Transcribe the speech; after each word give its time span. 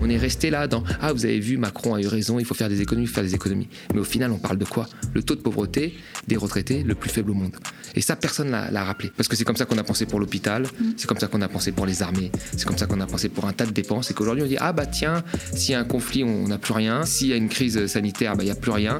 On 0.00 0.08
est 0.08 0.16
resté 0.16 0.50
là 0.50 0.66
dans 0.66 0.82
Ah, 1.00 1.12
vous 1.12 1.24
avez 1.26 1.40
vu, 1.40 1.56
Macron 1.56 1.94
a 1.94 2.00
eu 2.00 2.06
raison, 2.06 2.38
il 2.38 2.44
faut 2.44 2.54
faire 2.54 2.68
des 2.68 2.80
économies, 2.80 3.06
faire 3.06 3.24
des 3.24 3.34
économies. 3.34 3.68
Mais 3.92 4.00
au 4.00 4.04
final, 4.04 4.32
on 4.32 4.38
parle 4.38 4.58
de 4.58 4.64
quoi? 4.64 4.88
Le 5.14 5.22
taux 5.22 5.34
de 5.34 5.40
pauvreté 5.40 5.94
des 6.26 6.36
retraités 6.36 6.82
le 6.82 6.94
plus 6.94 7.10
faible 7.10 7.30
au 7.30 7.34
monde. 7.34 7.56
Et 7.94 8.00
ça, 8.00 8.16
personne 8.16 8.50
l'a 8.50 8.84
rappelé. 8.84 9.10
Parce 9.16 9.28
que 9.28 9.36
c'est 9.36 9.44
comme 9.44 9.56
ça 9.56 9.64
qu'on 9.64 9.78
a 9.78 9.82
pensé 9.82 10.06
pour 10.06 10.20
l'hôpital, 10.20 10.66
c'est 10.96 11.06
comme 11.06 11.18
ça 11.18 11.26
qu'on 11.26 11.42
a 11.42 11.48
pensé 11.48 11.72
pour 11.72 11.86
les 11.86 12.02
armées, 12.02 12.30
c'est 12.56 12.64
comme 12.64 12.78
ça 12.78 12.86
qu'on 12.86 13.00
a 13.00 13.06
pensé 13.06 13.28
pour 13.28 13.46
un 13.46 13.52
tas 13.52 13.66
de 13.66 13.72
dépenses. 13.72 14.10
Et 14.10 14.14
qu'aujourd'hui, 14.14 14.44
on 14.44 14.48
dit 14.48 14.56
Ah, 14.58 14.72
bah 14.72 14.86
tiens, 14.86 15.22
s'il 15.54 15.72
y 15.72 15.74
a 15.74 15.80
un 15.80 15.84
conflit, 15.84 16.24
on 16.24 16.48
n'a 16.48 16.58
plus 16.58 16.72
rien. 16.72 17.04
S'il 17.04 17.28
y 17.28 17.32
a 17.32 17.36
une 17.36 17.48
crise 17.48 17.86
sanitaire, 17.86 18.36
bah, 18.36 18.42
il 18.42 18.46
n'y 18.46 18.52
a 18.52 18.56
plus 18.56 18.72
rien. 18.72 18.96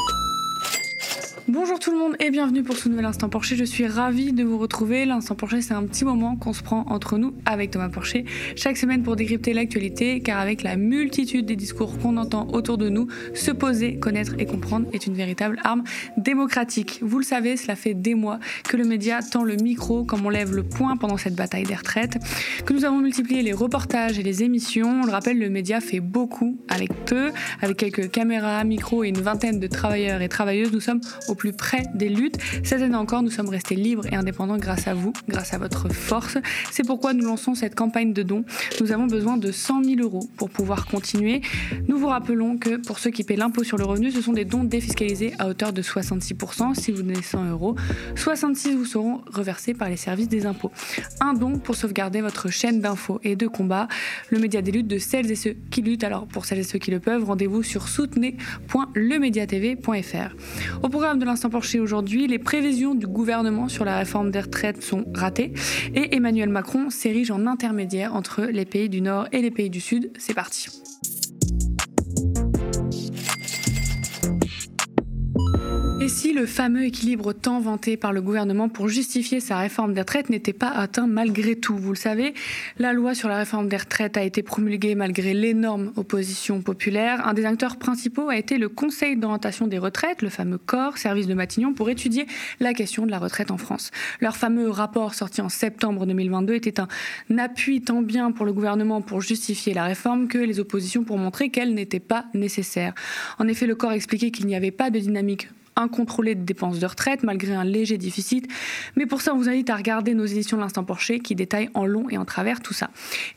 Bonjour 1.52 1.80
tout 1.80 1.90
le 1.90 1.98
monde 1.98 2.14
et 2.20 2.30
bienvenue 2.30 2.62
pour 2.62 2.76
ce 2.76 2.88
nouvel 2.88 3.06
Instant 3.06 3.28
Porcher. 3.28 3.56
Je 3.56 3.64
suis 3.64 3.88
ravie 3.88 4.32
de 4.32 4.44
vous 4.44 4.56
retrouver. 4.56 5.04
L'Instant 5.04 5.34
Porcher, 5.34 5.62
c'est 5.62 5.74
un 5.74 5.82
petit 5.82 6.04
moment 6.04 6.36
qu'on 6.36 6.52
se 6.52 6.62
prend 6.62 6.84
entre 6.86 7.18
nous 7.18 7.34
avec 7.44 7.72
Thomas 7.72 7.88
Porcher 7.88 8.24
chaque 8.54 8.76
semaine 8.76 9.02
pour 9.02 9.16
décrypter 9.16 9.52
l'actualité, 9.52 10.20
car 10.20 10.38
avec 10.38 10.62
la 10.62 10.76
multitude 10.76 11.46
des 11.46 11.56
discours 11.56 11.98
qu'on 11.98 12.18
entend 12.18 12.46
autour 12.52 12.78
de 12.78 12.88
nous, 12.88 13.08
se 13.34 13.50
poser, 13.50 13.98
connaître 13.98 14.36
et 14.38 14.46
comprendre 14.46 14.86
est 14.92 15.08
une 15.08 15.14
véritable 15.14 15.58
arme 15.64 15.82
démocratique. 16.16 17.00
Vous 17.02 17.18
le 17.18 17.24
savez, 17.24 17.56
cela 17.56 17.74
fait 17.74 17.94
des 17.94 18.14
mois 18.14 18.38
que 18.68 18.76
le 18.76 18.84
média 18.84 19.18
tend 19.20 19.42
le 19.42 19.56
micro 19.56 20.04
comme 20.04 20.24
on 20.24 20.30
lève 20.30 20.54
le 20.54 20.62
poing 20.62 20.96
pendant 20.96 21.16
cette 21.16 21.34
bataille 21.34 21.64
des 21.64 21.74
retraites, 21.74 22.16
que 22.64 22.72
nous 22.72 22.84
avons 22.84 22.98
multiplié 22.98 23.42
les 23.42 23.52
reportages 23.52 24.20
et 24.20 24.22
les 24.22 24.44
émissions. 24.44 25.00
On 25.02 25.04
le 25.04 25.10
rappelle, 25.10 25.40
le 25.40 25.50
média 25.50 25.80
fait 25.80 25.98
beaucoup 25.98 26.60
avec 26.68 26.92
peu, 27.06 27.32
avec 27.60 27.76
quelques 27.76 28.08
caméras, 28.08 28.62
micros 28.62 29.02
et 29.02 29.08
une 29.08 29.20
vingtaine 29.20 29.58
de 29.58 29.66
travailleurs 29.66 30.22
et 30.22 30.28
travailleuses. 30.28 30.72
Nous 30.72 30.78
sommes 30.78 31.00
au 31.26 31.34
plus 31.40 31.52
près 31.54 31.84
des 31.94 32.10
luttes. 32.10 32.36
Cette 32.64 32.82
année 32.82 32.94
encore, 32.94 33.22
nous 33.22 33.30
sommes 33.30 33.48
restés 33.48 33.74
libres 33.74 34.04
et 34.12 34.14
indépendants 34.14 34.58
grâce 34.58 34.86
à 34.86 34.92
vous, 34.92 35.14
grâce 35.26 35.54
à 35.54 35.58
votre 35.58 35.88
force. 35.88 36.36
C'est 36.70 36.86
pourquoi 36.86 37.14
nous 37.14 37.24
lançons 37.24 37.54
cette 37.54 37.74
campagne 37.74 38.12
de 38.12 38.22
dons. 38.22 38.44
Nous 38.78 38.92
avons 38.92 39.06
besoin 39.06 39.38
de 39.38 39.50
100 39.50 39.84
000 39.84 40.00
euros 40.02 40.28
pour 40.36 40.50
pouvoir 40.50 40.84
continuer. 40.84 41.40
Nous 41.88 41.96
vous 41.96 42.08
rappelons 42.08 42.58
que 42.58 42.76
pour 42.76 42.98
ceux 42.98 43.10
qui 43.10 43.24
paient 43.24 43.36
l'impôt 43.36 43.64
sur 43.64 43.78
le 43.78 43.84
revenu, 43.84 44.10
ce 44.10 44.20
sont 44.20 44.34
des 44.34 44.44
dons 44.44 44.64
défiscalisés 44.64 45.32
à 45.38 45.48
hauteur 45.48 45.72
de 45.72 45.80
66%. 45.80 46.74
Si 46.74 46.92
vous 46.92 47.00
donnez 47.00 47.22
100 47.22 47.52
euros, 47.52 47.74
66 48.16 48.74
vous 48.74 48.84
seront 48.84 49.22
reversés 49.26 49.72
par 49.72 49.88
les 49.88 49.96
services 49.96 50.28
des 50.28 50.44
impôts. 50.44 50.70
Un 51.20 51.32
don 51.32 51.58
pour 51.58 51.74
sauvegarder 51.74 52.20
votre 52.20 52.50
chaîne 52.50 52.82
d'infos 52.82 53.18
et 53.24 53.34
de 53.34 53.46
combat, 53.46 53.88
le 54.28 54.40
média 54.40 54.60
des 54.60 54.72
luttes 54.72 54.88
de 54.88 54.98
celles 54.98 55.30
et 55.30 55.36
ceux 55.36 55.56
qui 55.70 55.80
luttent. 55.80 56.04
Alors 56.04 56.26
pour 56.26 56.44
celles 56.44 56.58
et 56.58 56.64
ceux 56.64 56.78
qui 56.78 56.90
le 56.90 57.00
peuvent, 57.00 57.24
rendez-vous 57.24 57.62
sur 57.62 57.88
soutenez.lemediatv.fr. 57.88 60.36
Au 60.82 60.90
programme 60.90 61.18
de 61.18 61.29
l'instant 61.30 61.48
Porcher 61.48 61.78
aujourd'hui, 61.78 62.26
les 62.26 62.40
prévisions 62.40 62.94
du 62.94 63.06
gouvernement 63.06 63.68
sur 63.68 63.84
la 63.84 63.96
réforme 63.96 64.32
des 64.32 64.40
retraites 64.40 64.82
sont 64.82 65.04
ratées 65.14 65.52
et 65.94 66.16
Emmanuel 66.16 66.48
Macron 66.48 66.90
s'érige 66.90 67.30
en 67.30 67.46
intermédiaire 67.46 68.14
entre 68.14 68.42
les 68.42 68.64
pays 68.64 68.88
du 68.88 69.00
Nord 69.00 69.28
et 69.30 69.40
les 69.40 69.52
pays 69.52 69.70
du 69.70 69.80
Sud. 69.80 70.10
C'est 70.18 70.34
parti. 70.34 70.68
Et 76.02 76.08
si 76.08 76.32
le 76.32 76.46
fameux 76.46 76.84
équilibre 76.84 77.34
tant 77.34 77.60
vanté 77.60 77.98
par 77.98 78.14
le 78.14 78.22
gouvernement 78.22 78.70
pour 78.70 78.88
justifier 78.88 79.38
sa 79.38 79.58
réforme 79.58 79.92
des 79.92 80.00
retraites 80.00 80.30
n'était 80.30 80.54
pas 80.54 80.70
atteint 80.70 81.06
malgré 81.06 81.56
tout 81.56 81.76
Vous 81.76 81.90
le 81.90 81.96
savez, 81.96 82.32
la 82.78 82.94
loi 82.94 83.14
sur 83.14 83.28
la 83.28 83.36
réforme 83.36 83.68
des 83.68 83.76
retraites 83.76 84.16
a 84.16 84.22
été 84.22 84.42
promulguée 84.42 84.94
malgré 84.94 85.34
l'énorme 85.34 85.92
opposition 85.96 86.62
populaire. 86.62 87.28
Un 87.28 87.34
des 87.34 87.44
acteurs 87.44 87.76
principaux 87.76 88.30
a 88.30 88.38
été 88.38 88.56
le 88.56 88.70
Conseil 88.70 89.18
d'orientation 89.18 89.66
des 89.66 89.76
retraites, 89.76 90.22
le 90.22 90.30
fameux 90.30 90.56
corps, 90.56 90.96
service 90.96 91.26
de 91.26 91.34
Matignon, 91.34 91.74
pour 91.74 91.90
étudier 91.90 92.26
la 92.60 92.72
question 92.72 93.04
de 93.04 93.10
la 93.10 93.18
retraite 93.18 93.50
en 93.50 93.58
France. 93.58 93.90
Leur 94.22 94.38
fameux 94.38 94.70
rapport 94.70 95.12
sorti 95.12 95.42
en 95.42 95.50
septembre 95.50 96.06
2022 96.06 96.54
était 96.54 96.80
un 96.80 96.88
appui 97.36 97.82
tant 97.82 98.00
bien 98.00 98.32
pour 98.32 98.46
le 98.46 98.54
gouvernement 98.54 99.02
pour 99.02 99.20
justifier 99.20 99.74
la 99.74 99.84
réforme 99.84 100.28
que 100.28 100.38
les 100.38 100.60
oppositions 100.60 101.04
pour 101.04 101.18
montrer 101.18 101.50
qu'elle 101.50 101.74
n'était 101.74 102.00
pas 102.00 102.24
nécessaire. 102.32 102.94
En 103.38 103.46
effet, 103.48 103.66
le 103.66 103.74
corps 103.74 103.92
expliquait 103.92 104.30
qu'il 104.30 104.46
n'y 104.46 104.56
avait 104.56 104.70
pas 104.70 104.88
de 104.88 104.98
dynamique 104.98 105.50
incontrôlée 105.76 106.34
de 106.34 106.44
dépenses 106.44 106.78
de 106.78 106.86
retraite 106.86 107.22
malgré 107.22 107.54
un 107.54 107.64
léger 107.64 107.98
déficit. 107.98 108.48
Mais 108.96 109.06
pour 109.06 109.20
ça, 109.20 109.34
on 109.34 109.38
vous 109.38 109.48
invite 109.48 109.70
à 109.70 109.76
regarder 109.76 110.14
nos 110.14 110.26
éditions 110.26 110.56
de 110.56 110.62
l'Instant 110.62 110.84
Porcher 110.84 111.20
qui 111.20 111.34
détaillent 111.34 111.70
en 111.74 111.86
long 111.86 112.08
et 112.10 112.18
en 112.18 112.24
travers 112.24 112.60
tout 112.60 112.74
ça. 112.74 112.90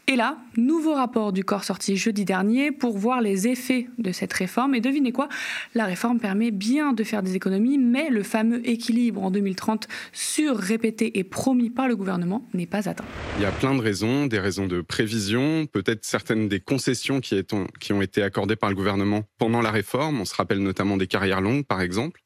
Et 0.08 0.16
là, 0.16 0.38
nouveau 0.58 0.94
rapport 0.94 1.34
du 1.34 1.44
corps 1.44 1.64
sorti 1.64 1.96
jeudi 1.98 2.26
dernier 2.26 2.72
pour 2.72 2.98
voir 2.98 3.22
les 3.22 3.48
effets 3.48 3.88
de 3.98 4.12
cette 4.12 4.34
réforme. 4.34 4.76
Et 4.76 4.82
devinez 4.82 5.12
quoi? 5.12 5.30
La 5.76 5.86
réforme 5.86 6.20
permet 6.20 6.52
bien 6.52 6.94
de 6.94 7.04
faire 7.04 7.24
des 7.24 7.36
économies, 7.36 7.78
mais 7.78 8.10
le 8.10 8.24
fameux 8.24 8.68
équilibre 8.68 9.24
en 9.24 9.32
2030 9.32 9.88
sur 10.12 10.58
répété 10.58 11.18
et 11.20 11.24
promis 11.24 11.70
par 11.70 11.88
le 11.88 11.96
gouvernement 11.96 12.48
n'est 12.54 12.66
pas 12.66 12.90
atteint. 12.90 13.06
Il 13.38 13.44
y 13.44 13.46
a 13.46 13.52
plein 13.52 13.76
de 13.76 13.82
raisons, 13.82 14.28
des 14.28 14.40
raisons 14.40 14.68
de 14.68 14.82
prévision, 14.82 15.66
peut-être 15.66 16.06
certaines 16.06 16.48
des 16.48 16.60
concessions 16.60 17.20
qui, 17.20 17.42
qui 17.80 17.94
ont 17.94 18.02
été 18.02 18.24
accordées 18.24 18.56
par 18.56 18.70
le 18.70 18.76
gouvernement 18.76 19.24
pendant 19.38 19.62
la 19.62 19.72
réforme. 19.72 20.22
On 20.22 20.26
se 20.26 20.36
rappelle 20.36 20.60
notamment 20.60 20.98
des 20.98 21.08
carrières 21.08 21.42
longues, 21.42 21.66
par 21.66 21.82
exemple. 21.82 22.22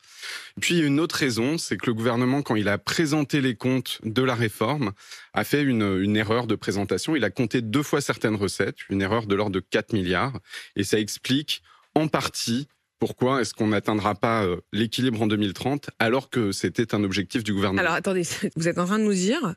Puis 0.62 0.80
une 0.80 1.00
autre 1.00 1.16
raison, 1.16 1.58
c'est 1.58 1.78
que 1.78 1.86
le 1.88 1.94
gouvernement, 1.94 2.42
quand 2.42 2.56
il 2.56 2.68
a 2.68 2.78
présenté 2.78 3.42
les 3.42 3.56
comptes 3.56 4.00
de 4.04 4.22
la 4.22 4.36
réforme, 4.36 4.92
a 5.34 5.44
fait 5.44 5.64
une, 5.64 6.16
erreur 6.16 6.48
de 6.48 6.56
présentation. 6.56 7.16
Il 7.16 7.24
a 7.24 7.30
compté 7.30 7.62
deux 7.62 7.84
fois 7.84 8.02
certaines 8.02 8.36
recettes, 8.36 8.78
une 8.90 9.02
erreur 9.02 9.28
de 9.28 9.36
l'ordre 9.36 9.54
de 9.54 9.60
4 9.60 9.94
milliards. 9.94 10.40
Et 10.76 10.84
ça 10.84 11.00
explique 11.00 11.62
en 11.96 12.08
partie 12.08 12.68
pourquoi 13.00 13.42
est-ce 13.42 13.54
qu'on 13.54 13.68
n'atteindra 13.68 14.16
pas 14.16 14.44
euh, 14.44 14.58
l'équilibre 14.74 15.22
en 15.22 15.28
2030 15.28 15.92
alors 16.00 16.30
que 16.30 16.52
c'était 16.52 16.96
un 16.96 17.04
objectif 17.04 17.44
du 17.44 17.54
gouvernement 17.54 17.82
Alors 17.82 17.94
attendez, 17.94 18.24
vous 18.56 18.68
êtes 18.68 18.80
en 18.80 18.86
train 18.86 18.98
de 18.98 19.04
nous 19.04 19.14
dire 19.14 19.56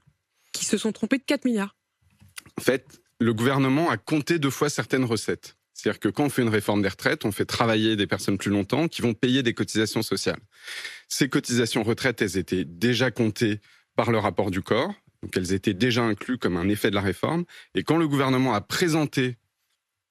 qu'ils 0.52 0.66
se 0.66 0.76
sont 0.76 0.92
trompés 0.92 1.18
de 1.18 1.24
4 1.24 1.46
milliards 1.46 1.74
En 2.58 2.62
fait, 2.62 3.00
le 3.18 3.32
gouvernement 3.32 3.90
a 3.90 3.96
compté 3.96 4.38
deux 4.38 4.50
fois 4.50 4.68
certaines 4.68 5.04
recettes. 5.04 5.56
C'est-à-dire 5.80 6.00
que 6.00 6.08
quand 6.08 6.24
on 6.24 6.28
fait 6.28 6.42
une 6.42 6.50
réforme 6.50 6.82
des 6.82 6.88
retraites, 6.88 7.24
on 7.24 7.32
fait 7.32 7.46
travailler 7.46 7.96
des 7.96 8.06
personnes 8.06 8.36
plus 8.36 8.50
longtemps 8.50 8.86
qui 8.86 9.00
vont 9.00 9.14
payer 9.14 9.42
des 9.42 9.54
cotisations 9.54 10.02
sociales. 10.02 10.40
Ces 11.08 11.30
cotisations 11.30 11.82
retraites, 11.82 12.20
elles 12.20 12.36
étaient 12.36 12.66
déjà 12.66 13.10
comptées 13.10 13.60
par 13.96 14.10
le 14.10 14.18
rapport 14.18 14.50
du 14.50 14.60
corps, 14.60 14.92
donc 15.22 15.36
elles 15.36 15.54
étaient 15.54 15.74
déjà 15.74 16.02
incluses 16.02 16.38
comme 16.38 16.58
un 16.58 16.68
effet 16.68 16.90
de 16.90 16.94
la 16.94 17.00
réforme. 17.00 17.44
Et 17.74 17.82
quand 17.82 17.96
le 17.96 18.06
gouvernement 18.06 18.52
a 18.52 18.60
présenté 18.60 19.36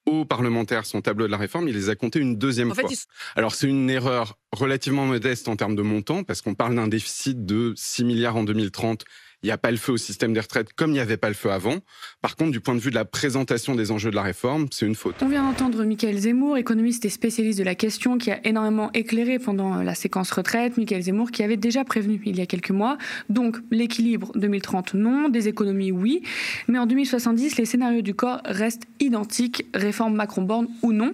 aux 0.06 0.25
parlementaires 0.25 0.88
son 0.88 1.02
tableau 1.02 1.28
de 1.28 1.31
la 1.31 1.38
réforme, 1.38 1.68
il 1.68 1.75
les 1.75 1.90
a 1.90 1.96
comptés 1.96 2.19
une 2.19 2.38
deuxième 2.38 2.74
fois. 2.74 2.90
Alors 3.36 3.53
c'est 3.53 3.68
une 3.68 3.91
erreur 3.91 4.40
relativement 4.51 5.06
modeste 5.06 5.47
en 5.47 5.56
termes 5.56 5.75
de 5.75 5.84
montant, 5.84 6.24
parce 6.24 6.41
qu'on 6.41 6.56
parle 6.56 6.75
d'un 6.75 6.88
déficit 6.88 7.46
de 7.46 7.74
6 7.75 8.06
milliards 8.06 8.38
en 8.38 8.44
2030 8.44 9.06
il 9.44 9.47
n'y 9.47 9.51
a 9.51 9.57
pas 9.57 9.72
le 9.72 9.77
feu 9.77 9.94
au 9.94 9.97
système 9.97 10.33
des 10.33 10.39
retraites 10.39 10.73
comme 10.73 10.91
il 10.91 10.94
n'y 10.94 11.00
avait 11.00 11.17
pas 11.17 11.29
le 11.29 11.33
feu 11.33 11.51
avant. 11.51 11.77
Par 12.22 12.35
contre, 12.35 12.51
du 12.51 12.59
point 12.59 12.75
de 12.75 12.79
vue 12.79 12.89
de 12.89 12.95
la 12.95 13.05
présentation 13.05 13.75
des 13.75 13.91
enjeux 13.91 14.11
de 14.11 14.16
la 14.16 14.22
réforme, 14.22 14.67
c'est 14.72 14.85
une 14.85 14.95
faute. 14.95 15.16
On 15.22 15.29
vient 15.29 15.44
d'entendre 15.44 15.83
Michael 15.85 16.17
Zemmour, 16.17 16.57
économiste 16.57 17.05
et 17.05 17.09
spécialiste 17.09 17.59
de 17.59 17.63
la 17.63 17.75
question, 17.75 18.17
qui 18.17 18.31
a 18.31 18.45
énormément 18.45 18.91
éclairé 18.94 19.39
pendant 19.39 19.81
la 19.81 19.95
séquence 19.95 20.31
retraite. 20.31 20.77
Michael 20.77 21.03
Zemmour 21.03 21.31
qui 21.31 21.44
avait 21.44 21.57
déjà 21.57 21.83
prévenu 21.85 22.22
il 22.25 22.38
y 22.38 22.41
a 22.41 22.45
quelques 22.45 22.72
mois. 22.72 22.97
Donc 23.29 23.57
l'équilibre 23.72 24.31
2030, 24.35 24.94
non. 24.94 25.29
Des 25.29 25.47
économies, 25.47 25.91
oui. 25.91 26.21
Mais 26.67 26.79
en 26.79 26.85
2070, 26.85 27.57
les 27.57 27.66
scénarios 27.66 28.01
du 28.01 28.13
corps 28.13 28.41
restent 28.45 28.88
identiques, 29.00 29.66
réforme 29.73 30.16
Macron-Borne 30.16 30.67
ou 30.81 30.91
non. 30.91 31.13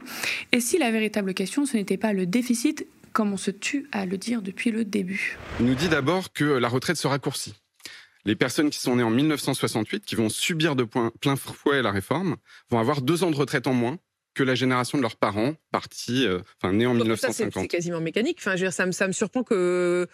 Et 0.51 0.59
si 0.59 0.77
la 0.77 0.91
véritable 0.91 1.33
question, 1.33 1.65
ce 1.65 1.77
n'était 1.77 1.97
pas 1.97 2.13
le 2.13 2.25
déficit, 2.25 2.87
comme 3.13 3.31
on 3.31 3.37
se 3.37 3.51
tue 3.51 3.87
à 3.91 4.05
le 4.05 4.17
dire 4.17 4.41
depuis 4.41 4.71
le 4.71 4.83
début 4.83 5.37
Il 5.59 5.65
nous 5.67 5.75
dit 5.75 5.87
d'abord 5.87 6.33
que 6.33 6.43
la 6.43 6.67
retraite 6.67 6.97
se 6.97 7.07
raccourcit 7.07 7.53
les 8.25 8.35
personnes 8.35 8.69
qui 8.69 8.79
sont 8.79 8.95
nées 8.95 9.03
en 9.03 9.09
1968, 9.09 10.05
qui 10.05 10.15
vont 10.15 10.29
subir 10.29 10.75
de 10.75 10.83
plein 10.83 11.35
fouet 11.35 11.81
la 11.81 11.91
réforme, 11.91 12.37
vont 12.69 12.79
avoir 12.79 13.01
deux 13.01 13.23
ans 13.23 13.31
de 13.31 13.35
retraite 13.35 13.67
en 13.67 13.73
moins 13.73 13.97
que 14.33 14.43
la 14.43 14.55
génération 14.55 14.97
de 14.97 15.01
leurs 15.01 15.15
parents, 15.15 15.53
partis, 15.71 16.27
euh, 16.27 16.39
enfin 16.61 16.73
nés 16.73 16.85
en 16.85 16.93
1950. 16.93 17.63
C'est 17.63 17.67
quasiment 17.67 18.01
mécanique. 18.01 18.37
Enfin, 18.39 18.51
je 18.51 18.61
veux 18.61 18.67
dire, 18.67 18.73
ça, 18.73 18.85
me, 18.85 18.91
ça 18.91 19.07
me 19.07 19.13
surprend 19.13 19.43
que 19.43 20.07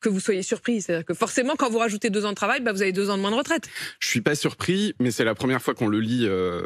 que 0.00 0.08
vous 0.08 0.20
soyez 0.20 0.42
surpris. 0.42 0.82
C'est-à-dire 0.82 1.04
que 1.04 1.14
forcément, 1.14 1.54
quand 1.56 1.70
vous 1.70 1.78
rajoutez 1.78 2.10
deux 2.10 2.24
ans 2.24 2.30
de 2.30 2.34
travail, 2.34 2.60
bah, 2.60 2.72
vous 2.72 2.82
avez 2.82 2.92
deux 2.92 3.10
ans 3.10 3.16
de 3.16 3.22
moins 3.22 3.30
de 3.30 3.36
retraite. 3.36 3.68
Je 4.00 4.08
suis 4.08 4.20
pas 4.20 4.34
surpris, 4.34 4.94
mais 5.00 5.10
c'est 5.10 5.24
la 5.24 5.34
première 5.34 5.62
fois 5.62 5.74
qu'on 5.74 5.88
le 5.88 6.00
lit 6.00 6.26
euh, 6.26 6.62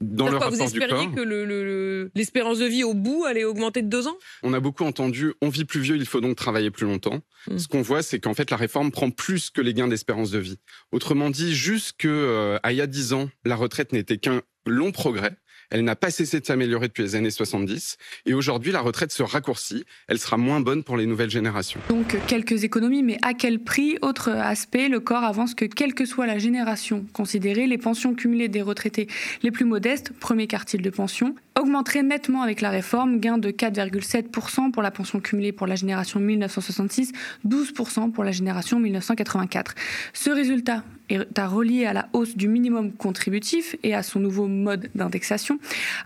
dans 0.00 0.28
le 0.28 0.36
rapport 0.36 0.52
du 0.52 0.58
corps. 0.58 0.68
Vous 0.68 0.76
espériez 0.76 1.10
que 1.14 2.10
l'espérance 2.14 2.58
de 2.58 2.66
vie 2.66 2.84
au 2.84 2.94
bout 2.94 3.24
allait 3.24 3.44
augmenter 3.44 3.82
de 3.82 3.88
deux 3.88 4.06
ans? 4.06 4.16
On 4.42 4.52
a 4.52 4.60
beaucoup 4.60 4.84
entendu 4.84 5.34
on 5.40 5.48
vit 5.48 5.64
plus 5.64 5.80
vieux, 5.80 5.96
il 5.96 6.06
faut 6.06 6.20
donc 6.20 6.36
travailler 6.36 6.70
plus 6.70 6.86
longtemps. 6.86 7.20
Hmm. 7.48 7.58
Ce 7.58 7.68
qu'on 7.68 7.82
voit, 7.82 8.02
c'est 8.02 8.20
qu'en 8.20 8.34
fait, 8.34 8.50
la 8.50 8.56
réforme 8.56 8.90
prend 8.90 9.10
plus 9.10 9.50
que 9.50 9.60
les 9.60 9.74
gains 9.74 9.88
d'espérance 9.88 10.30
de 10.30 10.38
vie. 10.38 10.58
Autrement 10.92 11.30
dit, 11.30 11.54
jusqu'à 11.54 12.08
euh, 12.08 12.58
il 12.68 12.76
y 12.76 12.80
a 12.80 12.86
dix 12.86 13.12
ans, 13.12 13.28
la 13.44 13.56
retraite 13.56 13.92
n'était 13.92 14.18
qu'un 14.18 14.42
long 14.66 14.92
progrès. 14.92 15.36
Elle 15.70 15.84
n'a 15.84 15.96
pas 15.96 16.10
cessé 16.10 16.40
de 16.40 16.46
s'améliorer 16.46 16.88
depuis 16.88 17.02
les 17.02 17.14
années 17.16 17.30
70. 17.30 17.96
Et 18.26 18.34
aujourd'hui, 18.34 18.72
la 18.72 18.80
retraite 18.80 19.12
se 19.12 19.22
raccourcit. 19.22 19.84
Elle 20.08 20.18
sera 20.18 20.36
moins 20.36 20.60
bonne 20.60 20.84
pour 20.84 20.96
les 20.96 21.06
nouvelles 21.06 21.30
générations. 21.30 21.80
Donc, 21.88 22.16
quelques 22.26 22.64
économies, 22.64 23.02
mais 23.02 23.18
à 23.22 23.34
quel 23.34 23.58
prix? 23.60 23.98
Autre 24.02 24.30
aspect, 24.30 24.88
le 24.88 25.00
corps 25.00 25.24
avance 25.24 25.54
que 25.54 25.64
quelle 25.64 25.94
que 25.94 26.04
soit 26.04 26.26
la 26.26 26.38
génération 26.38 27.04
considérée, 27.12 27.66
les 27.66 27.78
pensions 27.78 28.14
cumulées 28.14 28.48
des 28.48 28.62
retraités 28.62 29.08
les 29.42 29.50
plus 29.50 29.64
modestes, 29.64 30.12
premier 30.12 30.46
quartile 30.46 30.82
de 30.82 30.90
pension, 30.90 31.34
augmenteraient 31.58 32.02
nettement 32.02 32.42
avec 32.42 32.60
la 32.60 32.70
réforme, 32.70 33.18
gain 33.18 33.38
de 33.38 33.50
4,7% 33.50 34.70
pour 34.70 34.82
la 34.82 34.90
pension 34.90 35.20
cumulée 35.20 35.52
pour 35.52 35.66
la 35.66 35.74
génération 35.74 36.20
1966, 36.20 37.12
12% 37.46 38.12
pour 38.12 38.24
la 38.24 38.32
génération 38.32 38.78
1984. 38.78 39.74
Ce 40.12 40.30
résultat 40.30 40.84
est 41.08 41.38
à 41.38 41.46
relier 41.46 41.86
à 41.86 41.92
la 41.92 42.08
hausse 42.12 42.36
du 42.36 42.48
minimum 42.48 42.92
contributif 42.92 43.76
et 43.82 43.94
à 43.94 44.02
son 44.02 44.20
nouveau 44.20 44.46
mode 44.46 44.90
d'indexation. 44.94 45.58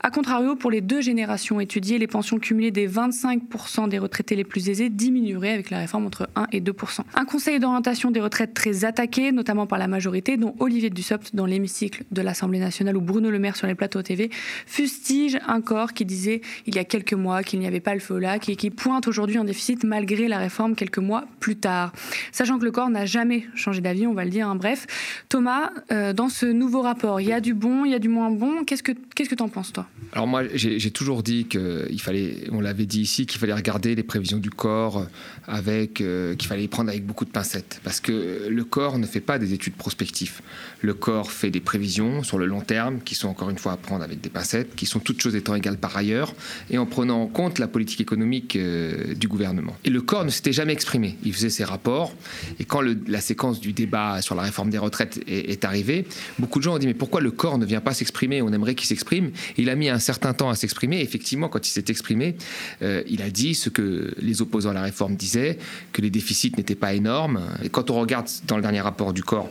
A 0.02 0.10
contrario, 0.10 0.56
pour 0.56 0.70
les 0.70 0.80
deux 0.80 1.00
générations 1.00 1.60
étudiées, 1.60 1.98
les 1.98 2.06
pensions 2.06 2.38
cumulées 2.38 2.70
des 2.70 2.88
25% 2.88 3.88
des 3.88 3.98
retraités 3.98 4.36
les 4.36 4.44
plus 4.44 4.68
aisés 4.68 4.90
diminueraient 4.90 5.52
avec 5.52 5.70
la 5.70 5.78
réforme 5.78 6.06
entre 6.06 6.28
1 6.36 6.46
et 6.52 6.60
2%. 6.60 7.00
Un 7.14 7.24
conseil 7.24 7.58
d'orientation 7.58 8.10
des 8.10 8.20
retraites 8.20 8.54
très 8.54 8.84
attaqué, 8.84 9.32
notamment 9.32 9.66
par 9.66 9.78
la 9.78 9.88
majorité, 9.88 10.36
dont 10.36 10.54
Olivier 10.58 10.90
Dussopt 10.90 11.34
dans 11.34 11.46
l'hémicycle 11.46 12.04
de 12.10 12.22
l'Assemblée 12.22 12.58
nationale 12.58 12.96
ou 12.96 13.00
Bruno 13.00 13.30
Le 13.30 13.38
Maire 13.38 13.56
sur 13.56 13.66
les 13.66 13.74
plateaux 13.74 14.02
TV, 14.02 14.30
fustige 14.66 15.38
un 15.46 15.60
corps 15.60 15.92
qui 15.92 16.04
disait 16.04 16.40
il 16.66 16.74
y 16.74 16.78
a 16.78 16.84
quelques 16.84 17.14
mois 17.14 17.42
qu'il 17.42 17.60
n'y 17.60 17.66
avait 17.66 17.80
pas 17.80 17.94
le 17.94 18.00
feu 18.00 18.14
au 18.14 18.18
lac 18.18 18.48
et 18.48 18.56
qui 18.56 18.70
pointe 18.70 19.08
aujourd'hui 19.08 19.38
un 19.38 19.44
déficit 19.44 19.84
malgré 19.84 20.28
la 20.28 20.38
réforme 20.38 20.74
quelques 20.74 20.98
mois 20.98 21.24
plus 21.40 21.56
tard. 21.56 21.92
Sachant 22.32 22.58
que 22.58 22.64
le 22.64 22.70
corps 22.70 22.90
n'a 22.90 23.06
jamais 23.06 23.46
changé 23.54 23.80
d'avis, 23.80 24.06
on 24.06 24.14
va 24.14 24.24
le 24.24 24.30
dire. 24.30 24.48
Hein. 24.48 24.56
Bref, 24.56 24.86
Thomas, 25.28 25.70
euh, 25.92 26.12
dans 26.12 26.28
ce 26.28 26.46
nouveau 26.46 26.82
rapport, 26.82 27.20
il 27.20 27.28
y 27.28 27.32
a 27.32 27.40
du 27.40 27.54
bon, 27.54 27.84
il 27.84 27.92
y 27.92 27.94
a 27.94 27.98
du 27.98 28.08
moins 28.08 28.30
bon. 28.30 28.64
Qu'est-ce 28.64 28.82
que 28.82 28.92
qu'est-ce 29.14 29.28
que 29.28 29.34
t'en 29.34 29.48
penses 29.48 29.72
toi? 29.72 29.86
Alors 30.12 30.26
moi, 30.26 30.42
j'ai 30.54 30.90
toujours 30.90 31.22
dit 31.22 31.44
qu'il 31.44 32.00
fallait, 32.00 32.48
on 32.50 32.60
l'avait 32.60 32.86
dit 32.86 33.00
ici, 33.00 33.26
qu'il 33.26 33.38
fallait 33.38 33.52
regarder 33.52 33.94
les 33.94 34.02
prévisions 34.02 34.38
du 34.38 34.50
corps 34.50 35.06
avec, 35.46 36.00
euh, 36.00 36.34
qu'il 36.34 36.48
fallait 36.48 36.62
les 36.62 36.68
prendre 36.68 36.90
avec 36.90 37.06
beaucoup 37.06 37.24
de 37.24 37.30
pincettes, 37.30 37.80
parce 37.84 38.00
que 38.00 38.48
le 38.48 38.64
corps 38.64 38.98
ne 38.98 39.06
fait 39.06 39.20
pas 39.20 39.38
des 39.38 39.52
études 39.52 39.74
prospectives. 39.74 40.40
Le 40.80 40.94
corps 40.94 41.30
fait 41.30 41.50
des 41.50 41.60
prévisions 41.60 42.22
sur 42.24 42.38
le 42.38 42.46
long 42.46 42.60
terme, 42.60 43.00
qui 43.00 43.14
sont 43.14 43.28
encore 43.28 43.50
une 43.50 43.58
fois 43.58 43.72
à 43.72 43.76
prendre 43.76 44.02
avec 44.02 44.20
des 44.20 44.30
pincettes, 44.30 44.74
qui 44.74 44.86
sont 44.86 44.98
toutes 44.98 45.20
choses 45.20 45.36
étant 45.36 45.54
égales 45.54 45.78
par 45.78 45.96
ailleurs, 45.96 46.34
et 46.70 46.78
en 46.78 46.86
prenant 46.86 47.22
en 47.22 47.26
compte 47.26 47.58
la 47.58 47.68
politique 47.68 48.00
économique 48.00 48.56
euh, 48.56 49.14
du 49.14 49.28
gouvernement. 49.28 49.76
Et 49.84 49.90
le 49.90 50.02
corps 50.02 50.24
ne 50.24 50.30
s'était 50.30 50.52
jamais 50.52 50.72
exprimé. 50.72 51.16
Il 51.22 51.32
faisait 51.32 51.50
ses 51.50 51.64
rapports, 51.64 52.14
et 52.58 52.64
quand 52.64 52.80
la 52.80 53.20
séquence 53.20 53.60
du 53.60 53.72
débat 53.72 54.22
sur 54.22 54.34
la 54.34 54.42
réforme 54.42 54.70
des 54.70 54.78
retraites 54.80 55.20
est, 55.26 55.64
arrivée, 55.64 56.06
beaucoup 56.38 56.58
de 56.58 56.64
gens 56.64 56.74
ont 56.74 56.78
dit 56.78 56.86
mais 56.86 56.94
pourquoi 56.94 57.20
le 57.20 57.30
corps 57.30 57.58
ne 57.58 57.66
vient 57.66 57.80
pas 57.80 57.94
s'exprimer? 57.94 58.42
On 58.42 58.52
aimerait 58.52 58.74
qu'il 58.74 58.86
s'exprime. 58.86 59.30
Il 59.56 59.70
a 59.70 59.74
mis 59.74 59.88
un 59.88 59.98
certain 59.98 60.32
temps 60.32 60.50
à 60.50 60.54
s'exprimer. 60.54 61.00
Effectivement, 61.00 61.48
quand 61.48 61.66
il 61.66 61.70
s'est 61.70 61.84
exprimé, 61.88 62.36
euh, 62.82 63.02
il 63.06 63.22
a 63.22 63.30
dit 63.30 63.54
ce 63.54 63.68
que 63.68 64.14
les 64.18 64.42
opposants 64.42 64.70
à 64.70 64.74
la 64.74 64.82
réforme 64.82 65.16
disaient, 65.16 65.58
que 65.92 66.02
les 66.02 66.10
déficits 66.10 66.52
n'étaient 66.56 66.74
pas 66.74 66.94
énormes. 66.94 67.40
Et 67.62 67.68
quand 67.68 67.90
on 67.90 68.00
regarde 68.00 68.28
dans 68.46 68.56
le 68.56 68.62
dernier 68.62 68.80
rapport 68.80 69.12
du 69.12 69.22
corps 69.22 69.50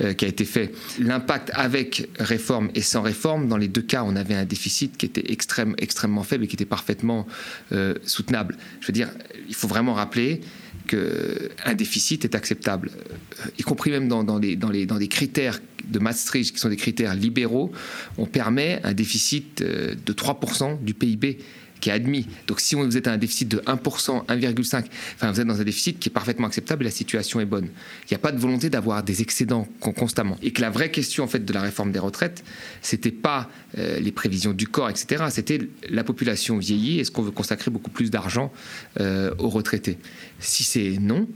euh, 0.00 0.12
qui 0.12 0.24
a 0.24 0.28
été 0.28 0.44
fait, 0.44 0.72
l'impact 0.98 1.50
avec 1.54 2.08
réforme 2.18 2.70
et 2.74 2.82
sans 2.82 3.02
réforme, 3.02 3.48
dans 3.48 3.56
les 3.56 3.68
deux 3.68 3.82
cas, 3.82 4.02
on 4.04 4.16
avait 4.16 4.34
un 4.34 4.44
déficit 4.44 4.96
qui 4.96 5.06
était 5.06 5.32
extrême, 5.32 5.74
extrêmement 5.78 6.22
faible 6.22 6.44
et 6.44 6.46
qui 6.46 6.56
était 6.56 6.64
parfaitement 6.64 7.26
euh, 7.72 7.94
soutenable. 8.04 8.56
Je 8.80 8.86
veux 8.86 8.92
dire, 8.92 9.10
il 9.48 9.54
faut 9.54 9.68
vraiment 9.68 9.94
rappeler 9.94 10.40
qu'un 10.90 11.74
déficit 11.74 12.24
est 12.24 12.34
acceptable, 12.34 12.90
euh, 12.90 13.48
y 13.58 13.62
compris 13.62 13.90
même 13.90 14.08
dans, 14.08 14.24
dans, 14.24 14.38
les, 14.38 15.08
critères 15.08 15.60
de 15.88 15.98
Maastricht, 15.98 16.54
qui 16.54 16.60
sont 16.60 16.68
des 16.68 16.76
critères 16.76 17.14
libéraux, 17.14 17.72
on 18.18 18.26
permet 18.26 18.80
un 18.84 18.92
déficit 18.92 19.62
de 19.62 20.12
3% 20.12 20.82
du 20.82 20.94
PIB 20.94 21.38
qui 21.80 21.90
est 21.90 21.92
admis. 21.92 22.26
Donc 22.46 22.60
si 22.60 22.74
vous 22.74 22.96
êtes 22.96 23.06
à 23.06 23.12
un 23.12 23.18
déficit 23.18 23.48
de 23.48 23.58
1%, 23.58 24.26
1,5%, 24.26 24.84
enfin 25.14 25.32
vous 25.32 25.40
êtes 25.40 25.46
dans 25.46 25.60
un 25.60 25.64
déficit 25.64 25.98
qui 25.98 26.08
est 26.08 26.12
parfaitement 26.12 26.46
acceptable 26.46 26.84
et 26.84 26.86
la 26.86 26.90
situation 26.90 27.40
est 27.40 27.46
bonne. 27.46 27.66
Il 28.04 28.12
n'y 28.12 28.14
a 28.14 28.18
pas 28.18 28.32
de 28.32 28.38
volonté 28.38 28.70
d'avoir 28.70 29.02
des 29.02 29.22
excédents 29.22 29.66
constamment. 29.80 30.36
Et 30.42 30.52
que 30.52 30.60
la 30.60 30.70
vraie 30.70 30.90
question 30.90 31.24
en 31.24 31.28
fait 31.28 31.44
de 31.44 31.52
la 31.52 31.62
réforme 31.62 31.92
des 31.92 31.98
retraites, 31.98 32.44
c'était 32.82 33.10
pas 33.10 33.48
euh, 33.78 33.98
les 34.00 34.12
prévisions 34.12 34.52
du 34.52 34.66
corps, 34.66 34.90
etc. 34.90 35.24
C'était 35.30 35.60
la 35.88 36.04
population 36.04 36.58
vieillie. 36.58 37.00
Est-ce 37.00 37.10
qu'on 37.10 37.22
veut 37.22 37.30
consacrer 37.30 37.70
beaucoup 37.70 37.90
plus 37.90 38.10
d'argent 38.10 38.52
euh, 39.00 39.32
aux 39.38 39.48
retraités? 39.48 39.98
Si 40.38 40.64
c'est 40.64 40.98
non, 41.00 41.28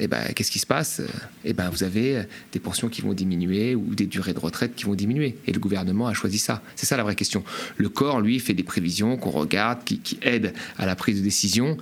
eh 0.00 0.08
ben, 0.08 0.32
qu'est-ce 0.34 0.50
qui 0.50 0.58
se 0.58 0.66
passe? 0.66 1.02
Eh 1.44 1.52
ben, 1.52 1.68
Vous 1.68 1.84
avez 1.84 2.22
des 2.52 2.58
pensions 2.58 2.88
qui 2.88 3.02
vont 3.02 3.12
diminuer 3.12 3.74
ou 3.74 3.94
des 3.94 4.06
durées 4.06 4.32
de 4.32 4.38
retraite 4.38 4.74
qui 4.74 4.84
vont 4.84 4.94
diminuer. 4.94 5.36
Et 5.46 5.52
le 5.52 5.60
gouvernement 5.60 6.06
a 6.06 6.14
choisi 6.14 6.38
ça. 6.38 6.62
C'est 6.74 6.86
ça 6.86 6.96
la 6.96 7.02
vraie 7.02 7.14
question. 7.14 7.44
Le 7.76 7.88
corps, 7.90 8.20
lui, 8.20 8.40
fait 8.40 8.54
des 8.54 8.62
prévisions 8.62 9.18
qu'on 9.18 9.30
regarde, 9.30 9.84
qui, 9.84 10.00
aident 10.22 10.54
à 10.78 10.86
la 10.86 10.96
prise 10.96 11.18
de 11.18 11.22
décision. 11.22 11.76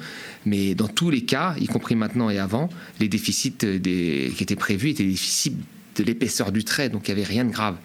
Mais 0.46 0.74
dans 0.74 0.88
tous 0.88 1.10
les 1.10 1.22
cas, 1.22 1.54
y 1.60 1.66
compris 1.66 1.94
maintenant 1.94 2.28
et 2.28 2.38
avant, 2.38 2.68
les 2.98 3.08
déficits 3.08 3.52
des, 3.52 4.32
qui 4.36 4.42
étaient 4.42 4.56
prévus 4.56 4.90
étaient 4.90 5.04
des 5.04 5.10
déficits 5.10 5.56
de 5.96 6.04
l'épaisseur 6.04 6.52
du 6.52 6.64
trait, 6.64 6.88
donc 6.88 7.08
il 7.08 7.14
n'y 7.14 7.20
avait 7.20 7.28
rien 7.28 7.44
de 7.44 7.50
grave. 7.50 7.76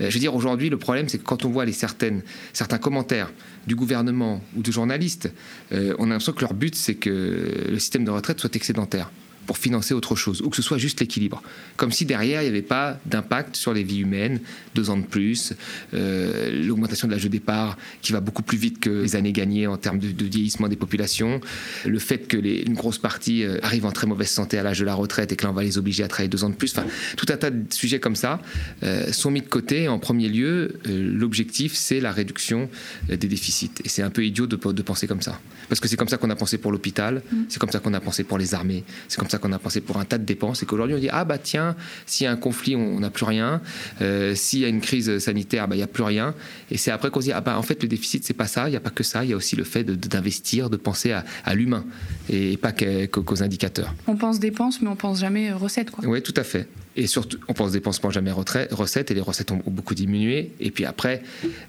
Euh, 0.00 0.10
je 0.10 0.14
veux 0.14 0.20
dire, 0.20 0.34
aujourd'hui, 0.34 0.68
le 0.68 0.76
problème, 0.76 1.08
c'est 1.08 1.18
que 1.18 1.24
quand 1.24 1.44
on 1.44 1.50
voit 1.50 1.64
les 1.64 1.72
certains 1.72 2.78
commentaires 2.78 3.32
du 3.66 3.74
gouvernement 3.74 4.42
ou 4.56 4.62
de 4.62 4.70
journalistes, 4.70 5.32
euh, 5.72 5.94
on 5.98 6.04
a 6.04 6.08
l'impression 6.08 6.32
que 6.32 6.42
leur 6.42 6.54
but, 6.54 6.74
c'est 6.74 6.94
que 6.94 7.66
le 7.70 7.78
système 7.78 8.04
de 8.04 8.10
retraite 8.10 8.40
soit 8.40 8.54
excédentaire 8.56 9.10
pour 9.46 9.58
financer 9.58 9.94
autre 9.94 10.16
chose, 10.16 10.42
ou 10.42 10.50
que 10.50 10.56
ce 10.56 10.62
soit 10.62 10.78
juste 10.78 11.00
l'équilibre. 11.00 11.42
Comme 11.76 11.92
si 11.92 12.04
derrière, 12.04 12.42
il 12.42 12.44
n'y 12.44 12.50
avait 12.50 12.62
pas 12.62 12.98
d'impact 13.06 13.56
sur 13.56 13.72
les 13.72 13.82
vies 13.82 14.00
humaines, 14.00 14.40
deux 14.74 14.90
ans 14.90 14.96
de 14.96 15.06
plus, 15.06 15.54
euh, 15.94 16.62
l'augmentation 16.64 17.08
de 17.08 17.12
l'âge 17.12 17.22
de 17.22 17.28
départ 17.28 17.78
qui 18.02 18.12
va 18.12 18.20
beaucoup 18.20 18.42
plus 18.42 18.58
vite 18.58 18.80
que 18.80 18.90
les 18.90 19.16
années 19.16 19.32
gagnées 19.32 19.66
en 19.66 19.76
termes 19.76 19.98
de, 19.98 20.24
vieillissement 20.24 20.68
des 20.68 20.76
populations, 20.76 21.40
le 21.86 21.98
fait 21.98 22.26
que 22.26 22.36
les, 22.36 22.62
une 22.62 22.74
grosse 22.74 22.98
partie 22.98 23.44
euh, 23.44 23.58
arrive 23.62 23.86
en 23.86 23.92
très 23.92 24.06
mauvaise 24.06 24.30
santé 24.30 24.58
à 24.58 24.62
l'âge 24.62 24.80
de 24.80 24.84
la 24.84 24.94
retraite 24.94 25.32
et 25.32 25.36
que 25.36 25.44
là, 25.44 25.50
on 25.50 25.54
va 25.54 25.62
les 25.62 25.78
obliger 25.78 26.02
à 26.02 26.08
travailler 26.08 26.28
deux 26.28 26.44
ans 26.44 26.50
de 26.50 26.54
plus. 26.54 26.72
Enfin, 26.76 26.86
tout 27.16 27.26
un 27.28 27.36
tas 27.36 27.50
de 27.50 27.72
sujets 27.72 28.00
comme 28.00 28.16
ça 28.16 28.40
euh, 28.82 29.12
sont 29.12 29.30
mis 29.30 29.40
de 29.40 29.48
côté. 29.48 29.88
En 29.88 29.98
premier 29.98 30.28
lieu, 30.28 30.78
l'objectif, 30.84 31.74
c'est 31.74 32.00
la 32.00 32.12
réduction 32.12 32.68
des 33.08 33.16
déficits. 33.16 33.70
Et 33.84 33.88
c'est 33.88 34.02
un 34.02 34.10
peu 34.10 34.24
idiot 34.24 34.46
de, 34.46 34.56
de 34.56 34.82
penser 34.82 35.06
comme 35.06 35.22
ça. 35.22 35.40
Parce 35.68 35.80
que 35.80 35.88
c'est 35.88 35.96
comme 35.96 36.08
ça 36.08 36.16
qu'on 36.16 36.30
a 36.30 36.36
pensé 36.36 36.58
pour 36.58 36.72
l'hôpital, 36.72 37.22
mmh. 37.30 37.36
c'est 37.48 37.58
comme 37.58 37.70
ça 37.70 37.78
qu'on 37.78 37.94
a 37.94 38.00
pensé 38.00 38.24
pour 38.24 38.38
les 38.38 38.54
armées, 38.54 38.84
c'est 39.08 39.18
comme 39.18 39.28
ça 39.28 39.35
qu'on 39.38 39.52
a 39.52 39.58
pensé 39.58 39.80
pour 39.80 39.98
un 39.98 40.04
tas 40.04 40.18
de 40.18 40.24
dépenses 40.24 40.62
et 40.62 40.66
qu'aujourd'hui 40.66 40.96
on 40.96 40.98
dit 40.98 41.08
ah 41.10 41.24
bah 41.24 41.38
tiens 41.38 41.76
s'il 42.06 42.24
y 42.24 42.26
a 42.26 42.32
un 42.32 42.36
conflit 42.36 42.76
on 42.76 43.00
n'a 43.00 43.10
plus 43.10 43.24
rien. 43.24 43.60
Euh, 44.00 44.34
s'il 44.34 44.60
y 44.60 44.64
a 44.64 44.68
une 44.68 44.80
crise 44.80 45.18
sanitaire 45.18 45.68
bah, 45.68 45.74
il 45.74 45.78
n'y 45.78 45.84
a 45.84 45.88
plus 45.88 46.02
rien. 46.02 46.34
Et 46.70 46.76
c'est 46.78 46.90
après 46.90 47.10
qu'on 47.10 47.20
se 47.20 47.26
dit 47.26 47.32
ah 47.32 47.40
bah 47.40 47.58
en 47.58 47.62
fait 47.62 47.82
le 47.82 47.88
déficit 47.88 48.24
c'est 48.24 48.34
pas 48.34 48.46
ça 48.46 48.68
il 48.68 48.70
n'y 48.70 48.76
a 48.76 48.80
pas 48.80 48.90
que 48.90 49.02
ça 49.02 49.24
il 49.24 49.30
y 49.30 49.32
a 49.32 49.36
aussi 49.36 49.56
le 49.56 49.64
fait 49.64 49.84
d'investir 49.84 50.70
de, 50.70 50.76
penser 50.76 51.12
à, 51.12 51.54
l'humain 51.54 51.84
et 52.28 52.56
pas 52.56 52.72
qu'aux 52.72 53.42
indicateurs. 53.42 53.94
On 54.06 54.16
pense 54.16 54.38
dépenses 54.40 54.80
mais 54.80 54.88
on 54.88 54.96
pense 54.96 55.20
jamais 55.20 55.52
recettes 55.52 55.90
quoi. 55.90 56.04
Oui 56.06 56.22
tout 56.22 56.34
à 56.36 56.44
fait 56.44 56.68
et 56.96 57.06
surtout, 57.06 57.38
on 57.48 57.52
pense 57.52 57.72
dépensements 57.72 58.10
jamais 58.10 58.32
recettes, 58.32 59.10
et 59.10 59.14
les 59.14 59.20
recettes 59.20 59.52
ont 59.52 59.62
beaucoup 59.66 59.94
diminué. 59.94 60.52
Et 60.60 60.70
puis 60.70 60.84
après, 60.84 61.22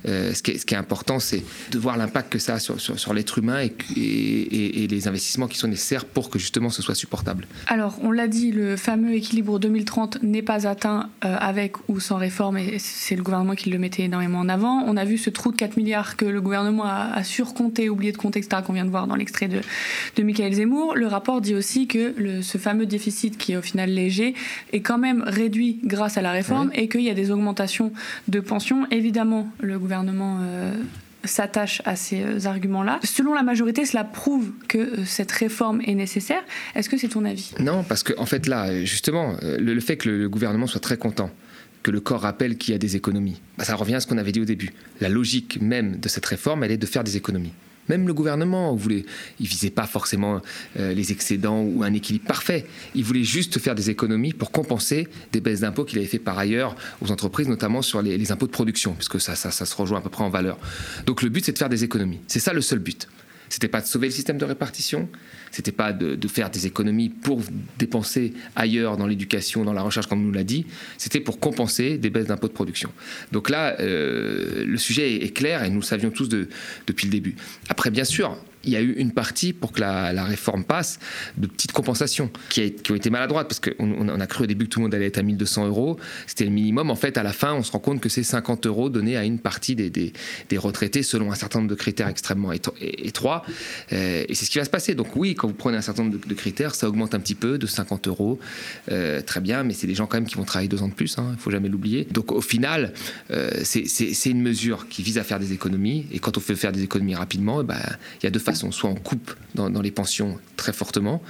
euh, 0.08 0.34
ce, 0.34 0.42
qui 0.42 0.52
est, 0.52 0.74
important, 0.78 1.20
c'est 1.20 1.44
de 1.72 1.78
voir 1.78 1.98
l'impact 1.98 2.32
que 2.32 2.40
ça 2.40 2.56
a 2.56 2.60
sur, 2.60 2.80
sur, 2.80 3.14
l'être 3.14 3.38
humain 3.38 3.60
et, 3.62 4.88
les 4.90 5.08
investissements 5.08 5.48
qui 5.48 5.58
sont 5.58 5.68
nécessaires 5.68 6.06
pour 6.06 6.30
que 6.30 6.40
justement 6.40 6.70
ce 6.70 6.82
soit 6.82 6.96
supportable. 6.96 7.46
Alors, 7.68 8.00
on 8.02 8.12
l'a 8.12 8.28
dit, 8.28 8.52
le 8.52 8.78
fameux 8.78 9.14
équilibre 9.14 9.60
2030 9.60 10.24
n'est 10.24 10.42
pas 10.42 10.68
atteint 10.68 11.10
euh, 11.26 11.36
avec 11.40 11.74
ou 11.90 12.00
sans 12.00 12.18
réforme, 12.18 12.58
et 12.58 12.80
c'est 12.80 13.16
le 13.16 13.24
gouvernement 13.24 13.56
qui 13.56 13.70
le 13.70 13.78
mettait 13.78 14.04
énormément 14.04 14.40
en 14.40 14.50
avant. 14.50 14.84
On 14.88 14.96
a 14.98 15.04
vu 15.04 15.18
ce 15.18 15.30
trou 15.30 15.52
de 15.52 15.58
4 15.58 15.78
milliards 15.78 16.16
que 16.16 16.26
le 16.26 16.42
gouvernement 16.42 16.86
a, 16.86 17.24
surcompté, 17.24 17.90
oublié 17.90 18.12
de 18.12 18.18
compter, 18.18 18.40
etc., 18.40 18.62
qu'on 18.66 18.74
vient 18.74 18.86
de 18.86 18.90
voir 18.90 19.08
dans 19.08 19.16
l'extrait 19.16 19.50
de, 19.50 19.62
Michael 20.24 20.54
Zemmour. 20.54 20.96
Le 20.96 21.08
rapport 21.08 21.42
dit 21.42 21.56
aussi 21.56 21.88
que 21.88 22.42
ce 22.42 22.58
fameux 22.58 22.86
déficit, 22.86 23.38
qui 23.38 23.54
est 23.54 23.58
au 23.58 23.62
final 23.62 23.90
léger, 23.90 24.34
est 24.74 24.82
quand 24.82 24.98
même 24.98 25.17
réduit 25.26 25.80
grâce 25.84 26.18
à 26.18 26.22
la 26.22 26.32
réforme 26.32 26.72
et 26.74 26.88
qu'il 26.88 27.02
y 27.02 27.10
a 27.10 27.14
des 27.14 27.32
augmentations 27.32 27.92
de 28.28 28.40
pensions. 28.40 28.88
Évidemment, 28.92 29.50
le 29.60 29.80
gouvernement 29.80 30.40
euh, 30.42 30.72
s'attache 31.24 31.82
à 31.86 31.96
ces 31.96 32.22
euh, 32.22 32.46
arguments-là. 32.46 33.00
Selon 33.04 33.34
la 33.34 33.44
majorité, 33.44 33.86
cela 33.86 34.04
prouve 34.04 34.52
que 34.68 34.78
euh, 34.78 35.06
cette 35.06 35.32
réforme 35.32 35.82
est 35.86 35.96
nécessaire. 35.96 36.42
Est-ce 36.76 36.90
que 36.90 36.98
c'est 36.98 37.10
ton 37.10 37.26
avis? 37.26 37.54
Non, 37.60 37.84
parce 37.84 38.04
qu'en 38.04 38.22
en 38.22 38.26
fait, 38.26 38.48
là, 38.48 38.84
justement, 38.84 39.36
le, 39.42 39.80
fait 39.80 39.98
que 39.98 40.10
le 40.10 40.30
gouvernement 40.30 40.68
soit 40.68 40.82
très 40.82 40.98
content 40.98 41.32
que 41.84 41.92
le 41.92 42.00
corps 42.00 42.22
rappelle 42.22 42.58
qu'il 42.58 42.74
y 42.74 42.76
a 42.76 42.80
des 42.80 42.96
économies, 42.96 43.40
bah, 43.58 43.64
ça 43.64 43.76
revient 43.76 43.96
à 43.96 44.00
ce 44.00 44.08
qu'on 44.08 44.18
avait 44.18 44.32
dit 44.32 44.42
au 44.42 44.46
début. 44.46 44.74
La 45.00 45.10
logique 45.10 45.60
même 45.62 45.98
de 45.98 46.10
cette 46.10 46.26
réforme, 46.26 46.64
elle 46.64 46.72
est 46.72 46.78
de 46.78 46.86
faire 46.86 47.04
des 47.04 47.16
économies. 47.16 47.54
Même 47.90 48.08
le 48.08 48.14
gouvernement 48.14 48.76
voulait, 48.76 49.06
il 49.40 49.48
visait 49.48 49.70
pas 49.70 49.88
forcément 49.88 50.42
euh, 50.80 50.94
les 50.94 51.12
excédents 51.12 51.62
ou 51.62 51.84
un 51.84 51.94
équilibre 51.94 52.26
parfait. 52.26 52.66
Il 52.96 53.04
voulait 53.04 53.24
juste 53.24 53.60
faire 53.60 53.76
des 53.76 53.90
économies 53.90 54.34
pour 54.34 54.52
compenser 54.52 55.08
des 55.32 55.42
baisses 55.42 55.62
d'impôts 55.62 55.86
qu'il 55.86 56.00
avait 56.00 56.08
fait 56.08 56.20
par 56.20 56.38
ailleurs 56.38 56.76
aux 57.02 57.12
entreprises, 57.12 57.48
notamment 57.48 57.82
sur 57.82 58.02
les, 58.02 58.32
impôts 58.32 58.48
de 58.48 58.52
production, 58.52 58.94
puisque 58.94 59.22
ça, 59.22 59.36
ça, 59.36 59.52
ça 59.52 59.66
se 59.66 59.76
rejoint 59.76 60.00
à 60.00 60.02
peu 60.02 60.10
près 60.10 60.24
en 60.24 60.30
valeur. 60.30 60.58
Donc 61.06 61.22
le 61.22 61.30
but, 61.30 61.46
c'est 61.46 61.54
de 61.54 61.58
faire 61.58 61.70
des 61.70 61.84
économies. 61.84 62.20
C'est 62.28 62.40
ça 62.40 62.54
le 62.54 62.62
seul 62.62 62.80
but. 62.80 63.08
C'était 63.50 63.68
pas 63.68 63.82
de 63.82 63.86
sauver 63.86 64.08
le 64.08 64.14
système 64.14 64.38
de 64.38 64.46
répartition, 64.46 65.10
c'était 65.52 65.72
pas 65.72 65.94
de, 65.94 66.28
faire 66.28 66.50
des 66.50 66.68
économies 66.68 67.10
pour 67.10 67.42
dépenser 67.80 68.34
ailleurs 68.56 68.98
dans 68.98 69.08
l'éducation, 69.08 69.64
dans 69.64 69.74
la 69.74 69.82
recherche, 69.82 70.08
comme 70.08 70.22
on 70.22 70.26
nous 70.26 70.32
l'a 70.32 70.44
dit. 70.44 70.66
C'était 70.98 71.20
pour 71.20 71.40
compenser 71.40 71.98
des 71.98 72.10
baisses 72.10 72.28
d'impôts 72.28 72.48
de 72.48 72.54
production. 72.54 72.92
Donc 73.32 73.50
là, 73.50 73.80
euh, 73.80 74.66
le 74.66 74.78
sujet 74.78 75.24
est, 75.24 75.34
clair 75.34 75.64
et 75.64 75.70
nous 75.70 75.80
le 75.80 75.86
savions 75.86 76.10
tous 76.10 76.30
depuis 76.30 77.06
le 77.06 77.12
début. 77.12 77.36
Après, 77.70 77.90
bien 77.90 78.04
sûr, 78.04 78.38
il 78.68 78.74
y 78.74 78.76
a 78.76 78.82
eu 78.82 78.94
une 78.94 79.12
partie 79.12 79.54
pour 79.54 79.72
que 79.72 79.80
la, 79.80 80.24
réforme 80.26 80.64
passe 80.64 81.00
de 81.38 81.48
petites 81.48 81.72
compensations 81.72 82.30
qui, 82.50 82.74
ont 82.90 82.96
été 82.96 83.10
maladroites 83.10 83.48
parce 83.48 83.60
qu'on 83.60 84.10
on 84.10 84.20
a 84.20 84.28
cru 84.28 84.44
au 84.44 84.48
début 84.48 84.66
que 84.66 84.72
tout 84.72 84.80
le 84.80 84.84
monde 84.84 84.96
allait 84.96 85.08
être 85.08 85.18
à 85.18 85.24
1200 85.24 85.68
euros. 85.68 85.98
C'était 86.26 86.44
le 86.44 86.52
minimum. 86.52 86.92
En 86.92 86.96
fait, 86.96 87.18
à 87.18 87.24
la 87.24 87.32
fin, 87.32 87.54
on 87.54 87.64
se 87.64 87.72
rend 87.72 87.80
compte 87.80 88.02
que 88.02 88.10
c'est 88.10 88.24
50 88.24 88.66
euros 88.66 88.90
donnés 88.90 89.16
à 89.16 89.24
une 89.24 89.40
partie 89.40 89.76
des, 89.76 89.90
des, 89.90 90.12
retraités 90.58 91.04
selon 91.04 91.32
un 91.32 91.36
certain 91.36 91.60
nombre 91.60 91.70
de 91.70 91.76
critères 91.76 92.08
extrêmement 92.08 92.52
étroits. 92.52 93.44
Euh, 93.94 94.26
et 94.28 94.36
c'est 94.36 94.46
ce 94.46 94.52
qui 94.52 94.58
va 94.58 94.66
se 94.66 94.70
passer. 94.70 94.96
Donc 94.96 95.16
oui, 95.16 95.36
quand 95.36 95.48
vous 95.48 95.54
prenez 95.54 95.78
un 95.78 95.82
certain 95.82 96.04
nombre 96.04 96.18
de, 96.26 96.34
critères, 96.34 96.76
ça 96.76 96.90
augmente 96.90 97.16
un 97.16 97.20
petit 97.20 97.36
peu 97.36 97.58
de 97.58 97.68
50 97.68 98.08
euros. 98.08 98.40
Euh, 98.92 99.22
très 99.22 99.40
bien, 99.40 99.64
mais 99.64 99.74
c'est 99.74 99.88
des 99.88 99.96
gens 99.96 100.08
quand 100.08 100.18
même 100.18 100.28
qui 100.28 100.36
vont 100.36 100.44
travailler 100.44 100.70
deux 100.70 100.82
ans 100.82 100.90
de 100.90 100.94
plus. 100.94 101.18
Hein, 101.18 101.28
il 101.30 101.36
ne 101.36 101.38
faut 101.38 101.52
jamais 101.52 101.70
l'oublier. 101.70 102.06
Donc 102.12 102.32
au 102.32 102.42
final, 102.42 102.94
euh, 103.32 103.50
c'est 103.64 104.30
une 104.30 104.42
mesure 104.42 104.88
qui 104.90 105.04
vise 105.04 105.18
à 105.18 105.24
faire 105.24 105.40
des 105.40 105.54
économies. 105.54 106.08
Et 106.12 106.20
quand 106.20 106.38
on 106.38 106.42
fait 106.42 106.56
faire 106.56 106.72
des 106.72 106.84
économies 106.84 107.16
rapidement, 107.16 107.62
eh 107.62 107.64
ben, 107.64 107.80
il 108.22 108.26
y 108.26 108.28
a 108.28 108.32
deux 108.32 108.40
façons. 108.40 108.57
Soit 108.72 108.90
on 108.90 108.96
coupe 108.96 109.34
dans, 109.56 109.70
les 109.82 109.92
pensions 109.92 110.40
très 110.56 110.74
fortement, 110.74 111.22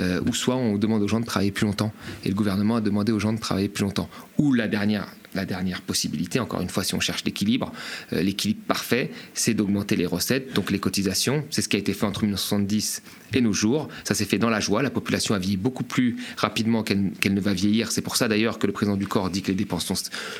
euh, 0.00 0.20
ou 0.26 0.34
soit 0.34 0.56
on 0.56 0.76
demande 0.76 1.02
aux 1.02 1.08
gens 1.08 1.20
de 1.20 1.26
travailler 1.26 1.50
plus 1.50 1.66
longtemps. 1.66 1.92
Et 2.24 2.28
le 2.28 2.34
gouvernement 2.34 2.76
a 2.76 2.80
demandé 2.80 3.12
aux 3.12 3.20
gens 3.20 3.32
de 3.32 3.38
travailler 3.38 3.68
plus 3.68 3.84
longtemps. 3.84 4.08
Ou 4.38 4.52
la 4.52 4.68
dernière, 4.68 5.06
la 5.34 5.44
dernière 5.44 5.82
possibilité, 5.82 6.40
encore 6.40 6.60
une 6.60 6.68
fois, 6.68 6.84
si 6.84 6.94
on 6.94 7.00
cherche 7.00 7.24
l'équilibre, 7.24 7.72
euh, 8.12 8.22
l'équilibre 8.22 8.60
parfait, 8.66 9.10
c'est 9.34 9.54
d'augmenter 9.54 9.96
les 9.96 10.06
recettes, 10.06 10.52
donc 10.54 10.70
les 10.70 10.78
cotisations. 10.78 11.44
C'est 11.50 11.62
ce 11.62 11.68
qui 11.68 11.76
a 11.76 11.78
été 11.78 11.92
fait 11.92 12.06
entre 12.06 12.22
1970 12.22 13.02
et 13.34 13.40
nos 13.40 13.52
jours. 13.52 13.88
Ça 14.04 14.14
s'est 14.14 14.24
fait 14.24 14.38
dans 14.38 14.50
la 14.50 14.60
joie. 14.60 14.82
La 14.82 14.90
population 14.90 15.34
a 15.34 15.38
vieilli 15.38 15.56
beaucoup 15.56 15.84
plus 15.84 16.16
rapidement 16.36 16.82
qu'elle 16.82 17.34
ne 17.34 17.40
va 17.40 17.52
vieillir. 17.52 17.90
C'est 17.90 18.02
pour 18.02 18.16
ça 18.16 18.28
d'ailleurs 18.28 18.58
que 18.58 18.66
le 18.66 18.72
président 18.72 18.96
du 18.96 19.06
corps 19.06 19.30
dit 19.30 19.42
que 19.42 19.48
les 19.48 19.54
dépenses 19.54 19.86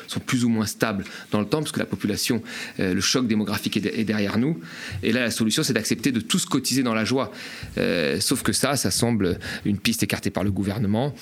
sont, 0.07 0.19
plus 0.19 0.45
ou 0.45 0.49
moins 0.49 0.65
stables 0.65 1.03
dans 1.31 1.39
le 1.39 1.45
temps, 1.45 1.59
parce 1.59 1.71
que 1.71 1.79
la 1.79 1.85
population, 1.85 2.41
euh, 2.79 2.93
le 2.93 3.01
choc 3.01 3.27
démographique 3.27 3.77
est, 3.77 4.03
derrière 4.03 4.37
nous. 4.37 4.59
Et 5.03 5.11
là, 5.11 5.21
la 5.21 5.31
solution, 5.31 5.63
c'est 5.63 5.73
d'accepter 5.73 6.11
de 6.11 6.19
tous 6.19 6.45
cotiser 6.45 6.83
dans 6.83 6.93
la 6.93 7.05
joie. 7.05 7.31
Euh, 7.77 8.19
sauf 8.19 8.43
que 8.43 8.53
ça, 8.53 8.75
ça 8.75 8.91
semble 8.91 9.39
une 9.65 9.77
piste 9.77 10.03
écartée 10.03 10.29
par 10.29 10.43
le 10.43 10.51
gouvernement 10.51 11.13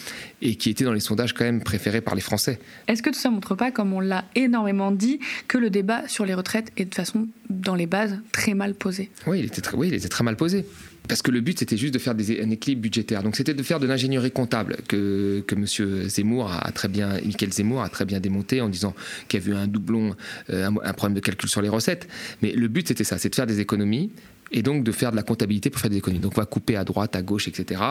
et 0.41 0.55
qui 0.55 0.69
était 0.69 0.83
dans 0.83 0.93
les 0.93 0.99
sondages 0.99 1.33
quand 1.33 1.45
même 1.45 1.63
préférée 1.63 2.01
par 2.01 2.15
les 2.15 2.21
Français. 2.21 2.59
Est-ce 2.87 3.01
que 3.01 3.09
tout 3.09 3.19
ça 3.19 3.29
montre 3.29 3.55
pas 3.55 3.62
comme 3.71 3.93
on 3.93 3.99
l'a 3.99 4.25
énormément 4.35 4.91
dit, 4.91 5.19
que 5.47 5.57
le 5.57 5.69
débat 5.69 6.07
sur 6.07 6.25
les 6.25 6.33
retraites 6.33 6.71
est 6.77 6.85
de 6.85 6.95
façon, 6.95 7.27
dans 7.49 7.75
les 7.75 7.87
bases, 7.87 8.19
très 8.31 8.53
mal 8.53 8.73
posé. 8.75 9.09
Oui, 9.27 9.39
il 9.39 9.45
était 9.45 9.61
très, 9.61 9.75
oui, 9.75 9.87
il 9.87 9.93
était 9.93 10.09
très 10.09 10.23
mal 10.23 10.35
posé. 10.35 10.65
Parce 11.07 11.21
que 11.21 11.31
le 11.31 11.41
but, 11.41 11.59
c'était 11.59 11.75
juste 11.75 11.93
de 11.93 11.99
faire 11.99 12.15
des, 12.15 12.41
un 12.41 12.49
équilibre 12.49 12.81
budgétaire. 12.81 13.23
Donc, 13.23 13.35
c'était 13.35 13.53
de 13.53 13.63
faire 13.63 13.79
de 13.79 13.87
l'ingénierie 13.87 14.31
comptable 14.31 14.77
que, 14.87 15.43
que 15.45 15.55
M. 15.55 16.07
Zemmour 16.07 16.51
a 16.51 16.71
très 16.71 16.87
bien, 16.87 17.19
Michael 17.25 17.51
Zemmour 17.51 17.81
a 17.81 17.89
très 17.89 18.05
bien 18.05 18.19
démonté 18.19 18.61
en 18.61 18.69
disant 18.69 18.95
qu'il 19.27 19.41
y 19.41 19.43
avait 19.43 19.57
un 19.57 19.67
doublon, 19.67 20.15
euh, 20.49 20.69
un, 20.83 20.93
problème 20.93 21.15
de 21.15 21.19
calcul 21.19 21.49
sur 21.49 21.61
les 21.61 21.69
recettes. 21.69 22.07
Mais 22.41 22.53
le 22.53 22.69
but, 22.69 22.87
c'était 22.87 23.03
ça, 23.03 23.17
c'est 23.17 23.29
de 23.29 23.35
faire 23.35 23.47
des 23.47 23.59
économies 23.59 24.11
et 24.51 24.61
donc 24.61 24.83
de 24.83 24.91
faire 24.91 25.11
de 25.11 25.17
la 25.17 25.23
comptabilité 25.23 25.69
pour 25.69 25.81
faire 25.81 25.89
des 25.89 25.97
économies. 25.97 26.21
Donc, 26.21 26.33
on 26.37 26.41
va 26.41 26.45
couper 26.45 26.77
à 26.77 26.85
droite, 26.85 27.17
à 27.17 27.21
gauche, 27.21 27.49
etc., 27.49 27.81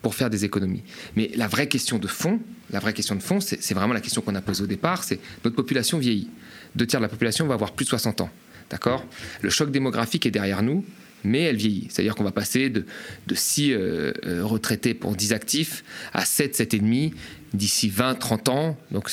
pour 0.00 0.14
faire 0.14 0.30
des 0.30 0.44
économies. 0.44 0.82
Mais 1.16 1.32
la 1.34 1.48
vraie 1.48 1.66
question 1.66 1.98
de 1.98 2.06
fond, 2.06 2.38
la 2.70 2.78
vraie 2.78 2.92
question 2.92 3.16
de 3.16 3.22
fond, 3.22 3.40
c'est 3.40 3.74
vraiment 3.74 3.94
la 3.94 4.00
question 4.00 4.22
qu'on 4.22 4.34
a 4.36 4.42
posée 4.42 4.62
au 4.62 4.68
départ, 4.68 5.02
c'est 5.02 5.18
notre 5.44 5.56
population 5.56 5.98
vieillit. 5.98 6.30
Deux 6.76 6.86
tiers 6.86 7.00
de 7.00 7.04
la 7.04 7.08
population 7.08 7.46
va 7.48 7.54
avoir 7.54 7.72
plus 7.72 7.84
de 7.84 7.90
60 7.90 8.20
ans. 8.20 8.30
D'accord? 8.70 9.04
Le 9.42 9.50
choc 9.50 9.72
démographique 9.72 10.26
est 10.26 10.30
derrière 10.30 10.62
nous 10.62 10.84
mais 11.24 11.42
elle 11.42 11.56
vieillit. 11.56 11.88
C'est-à-dire 11.90 12.14
qu'on 12.14 12.24
va 12.24 12.32
passer 12.32 12.70
de, 12.70 12.86
de 13.26 13.34
6 13.34 13.72
euh, 13.72 14.12
euh, 14.26 14.44
retraités 14.44 14.94
pour 14.94 15.14
10 15.14 15.32
actifs 15.32 15.84
à 16.12 16.24
7, 16.24 16.58
7,5 16.58 17.12
d'ici 17.54 17.88
20, 17.88 18.14
30 18.14 18.48
ans. 18.48 18.78
Donc 18.90 19.10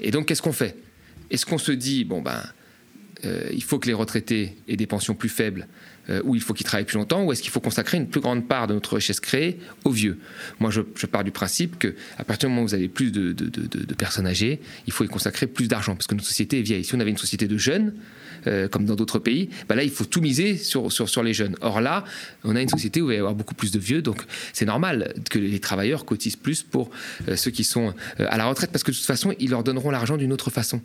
Et 0.00 0.10
donc, 0.10 0.26
qu'est-ce 0.26 0.42
qu'on 0.42 0.52
fait? 0.52 0.76
Est-ce 1.30 1.46
qu'on 1.46 1.58
se 1.58 1.72
dit, 1.72 2.04
bon, 2.04 2.20
ben, 2.20 2.42
euh, 3.24 3.48
il 3.52 3.62
faut 3.62 3.78
que 3.78 3.86
les 3.86 3.94
retraités 3.94 4.56
aient 4.68 4.76
des 4.76 4.86
pensions 4.86 5.14
plus 5.14 5.28
faibles 5.28 5.66
ou 6.24 6.34
il 6.34 6.40
faut 6.40 6.52
qu'ils 6.52 6.66
travaillent 6.66 6.84
plus 6.84 6.98
longtemps, 6.98 7.24
ou 7.24 7.32
est-ce 7.32 7.42
qu'il 7.42 7.50
faut 7.50 7.60
consacrer 7.60 7.96
une 7.96 8.08
plus 8.08 8.20
grande 8.20 8.46
part 8.46 8.66
de 8.66 8.74
notre 8.74 8.96
richesse 8.96 9.20
créée 9.20 9.58
aux 9.84 9.90
vieux 9.90 10.18
Moi, 10.60 10.70
je, 10.70 11.06
pars 11.06 11.24
du 11.24 11.30
principe 11.30 11.78
qu'à 11.78 12.24
partir 12.24 12.48
du 12.48 12.54
moment 12.54 12.64
où 12.64 12.68
vous 12.68 12.74
avez 12.74 12.88
plus 12.88 13.10
de, 13.10 13.34
personnes 13.94 14.26
âgées, 14.26 14.60
il 14.86 14.92
faut 14.92 15.04
y 15.04 15.08
consacrer 15.08 15.46
plus 15.46 15.68
d'argent, 15.68 15.94
parce 15.94 16.06
que 16.06 16.14
notre 16.14 16.26
société 16.26 16.58
est 16.58 16.62
vieille. 16.62 16.84
Si 16.84 16.94
on 16.94 17.00
avait 17.00 17.10
une 17.10 17.16
société 17.16 17.46
de 17.46 17.56
jeunes, 17.56 17.94
euh, 18.46 18.68
comme 18.68 18.84
dans 18.84 18.94
d'autres 18.94 19.18
pays, 19.18 19.48
bah 19.68 19.74
là, 19.74 19.82
il 19.84 19.90
faut 19.90 20.04
tout 20.04 20.20
miser 20.20 20.58
sur, 20.58 20.92
sur, 20.92 21.22
les 21.22 21.32
jeunes. 21.32 21.56
Or 21.62 21.80
là, 21.80 22.04
on 22.42 22.54
a 22.56 22.60
une 22.60 22.68
société 22.68 23.00
où 23.00 23.06
il 23.06 23.08
va 23.08 23.14
y 23.14 23.18
avoir 23.18 23.34
beaucoup 23.34 23.54
plus 23.54 23.70
de 23.72 23.78
vieux, 23.78 24.02
donc 24.02 24.22
c'est 24.52 24.66
normal 24.66 25.14
que 25.30 25.38
les 25.38 25.60
travailleurs 25.60 26.04
cotisent 26.04 26.36
plus 26.36 26.62
pour 26.62 26.90
euh, 27.28 27.36
ceux 27.36 27.50
qui 27.50 27.64
sont 27.64 27.94
euh, 28.20 28.26
à 28.28 28.36
la 28.36 28.44
retraite, 28.44 28.70
parce 28.70 28.82
que 28.82 28.90
de 28.90 28.96
toute 28.96 29.06
façon, 29.06 29.34
ils 29.38 29.50
leur 29.50 29.64
donneront 29.64 29.90
l'argent 29.90 30.16
d'une 30.16 30.32
autre 30.32 30.50
façon. 30.50 30.82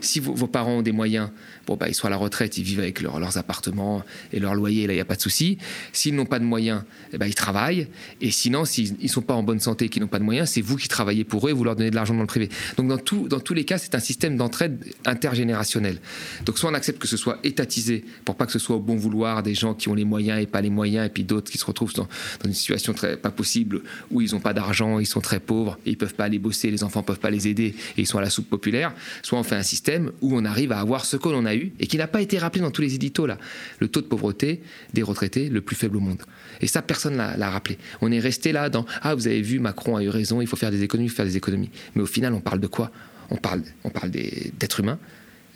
Si 0.00 0.18
vos, 0.18 0.46
parents 0.46 0.78
ont 0.78 0.82
des 0.82 0.92
moyens, 0.92 1.30
bon, 1.66 1.76
bah, 1.76 1.88
ils 1.88 1.94
sont 1.94 2.06
à 2.06 2.10
la 2.10 2.16
retraite, 2.16 2.58
ils 2.58 2.64
vivent 2.64 2.80
avec 2.80 3.00
leurs 3.00 3.38
appartements 3.38 4.02
et 4.32 4.40
loyer, 4.56 4.86
là, 4.86 4.92
il 4.92 4.96
n'y 4.96 5.02
a 5.02 5.04
pas 5.04 5.16
de 5.16 5.20
souci. 5.20 5.58
S'ils 5.92 6.14
n'ont 6.14 6.26
pas 6.26 6.38
de 6.38 6.44
moyens, 6.44 6.82
eh 7.12 7.18
ben, 7.18 7.26
ils 7.26 7.34
travaillent. 7.34 7.88
Et 8.20 8.30
sinon, 8.30 8.64
s'ils 8.64 8.96
ne 9.00 9.08
sont 9.08 9.22
pas 9.22 9.34
en 9.34 9.42
bonne 9.42 9.60
santé 9.60 9.86
et 9.86 9.88
qu'ils 9.88 10.02
n'ont 10.02 10.08
pas 10.08 10.18
de 10.18 10.24
moyens, 10.24 10.50
c'est 10.50 10.60
vous 10.60 10.76
qui 10.76 10.88
travaillez 10.88 11.24
pour 11.24 11.46
eux 11.46 11.50
et 11.50 11.52
vous 11.52 11.64
leur 11.64 11.76
donnez 11.76 11.90
de 11.90 11.94
l'argent 11.94 12.14
dans 12.14 12.20
le 12.20 12.26
privé. 12.26 12.48
Donc, 12.76 12.88
dans, 12.88 12.98
tout, 12.98 13.28
dans 13.28 13.40
tous 13.40 13.54
les 13.54 13.64
cas, 13.64 13.78
c'est 13.78 13.94
un 13.94 14.00
système 14.00 14.36
d'entraide 14.36 14.84
intergénérationnel. 15.04 16.00
Donc, 16.44 16.58
soit 16.58 16.70
on 16.70 16.74
accepte 16.74 16.98
que 16.98 17.08
ce 17.08 17.16
soit 17.16 17.38
étatisé 17.44 18.04
pour 18.24 18.36
pas 18.36 18.46
que 18.46 18.52
ce 18.52 18.58
soit 18.58 18.76
au 18.76 18.80
bon 18.80 18.96
vouloir 18.96 19.42
des 19.42 19.54
gens 19.54 19.74
qui 19.74 19.88
ont 19.88 19.94
les 19.94 20.04
moyens 20.04 20.40
et 20.40 20.46
pas 20.46 20.60
les 20.60 20.70
moyens, 20.70 21.06
et 21.06 21.10
puis 21.10 21.24
d'autres 21.24 21.50
qui 21.50 21.58
se 21.58 21.64
retrouvent 21.64 21.94
dans, 21.94 22.08
une 22.44 22.54
situation 22.54 22.92
très 22.92 23.16
pas 23.16 23.30
possible 23.30 23.82
où 24.10 24.20
ils 24.20 24.32
n'ont 24.32 24.40
pas 24.40 24.52
d'argent, 24.52 24.98
ils 24.98 25.06
sont 25.06 25.20
très 25.20 25.40
pauvres, 25.40 25.78
et 25.86 25.90
ils 25.90 25.98
peuvent 25.98 26.14
pas 26.14 26.24
aller 26.24 26.38
bosser, 26.38 26.70
les 26.70 26.84
enfants 26.84 27.02
peuvent 27.02 27.18
pas 27.18 27.30
les 27.30 27.48
aider 27.48 27.74
et 27.96 28.00
ils 28.00 28.06
sont 28.06 28.18
à 28.18 28.22
la 28.22 28.30
soupe 28.30 28.48
populaire. 28.48 28.92
Soit 29.22 29.38
on 29.38 29.42
fait 29.42 29.56
un 29.56 29.62
système 29.62 30.12
où 30.20 30.36
on 30.36 30.44
arrive 30.44 30.72
à 30.72 30.80
avoir 30.80 31.04
ce 31.04 31.16
que 31.16 31.28
l'on 31.28 31.44
a 31.44 31.54
eu 31.54 31.72
et 31.80 31.86
qui 31.86 31.96
n'a 31.96 32.06
pas 32.06 32.20
été 32.20 32.38
rappelé 32.38 32.62
dans 32.62 32.70
tous 32.70 32.82
les 32.82 32.94
éditos 32.94 33.26
là, 33.26 33.38
le 33.78 33.88
taux 33.88 34.00
de 34.00 34.06
pauvreté 34.06 34.45
des 34.92 35.02
retraités 35.02 35.48
le 35.48 35.60
plus 35.60 35.76
faible 35.76 35.96
au 35.96 36.00
monde. 36.00 36.22
Et 36.60 36.66
ça, 36.66 36.82
personne 36.82 37.16
l'a 37.16 37.50
rappelé. 37.50 37.78
On 38.00 38.10
est 38.12 38.20
resté 38.20 38.52
là 38.52 38.70
dans 38.70 38.86
ah 39.02 39.14
vous 39.14 39.26
avez 39.26 39.42
vu 39.42 39.58
Macron 39.58 39.96
a 39.96 40.02
eu 40.02 40.08
raison, 40.08 40.40
il 40.40 40.46
faut 40.46 40.56
faire 40.56 40.70
des 40.70 40.82
économies, 40.82 41.08
faut 41.08 41.16
faire 41.16 41.26
des 41.26 41.36
économies. 41.36 41.70
Mais 41.94 42.02
au 42.02 42.06
final, 42.06 42.32
on 42.34 42.40
parle 42.40 42.60
de 42.60 42.66
quoi? 42.66 42.90
On 43.30 43.36
parle, 43.36 43.62
on 43.84 43.90
parle 43.90 44.10
d'êtres 44.10 44.80
humains, 44.80 44.98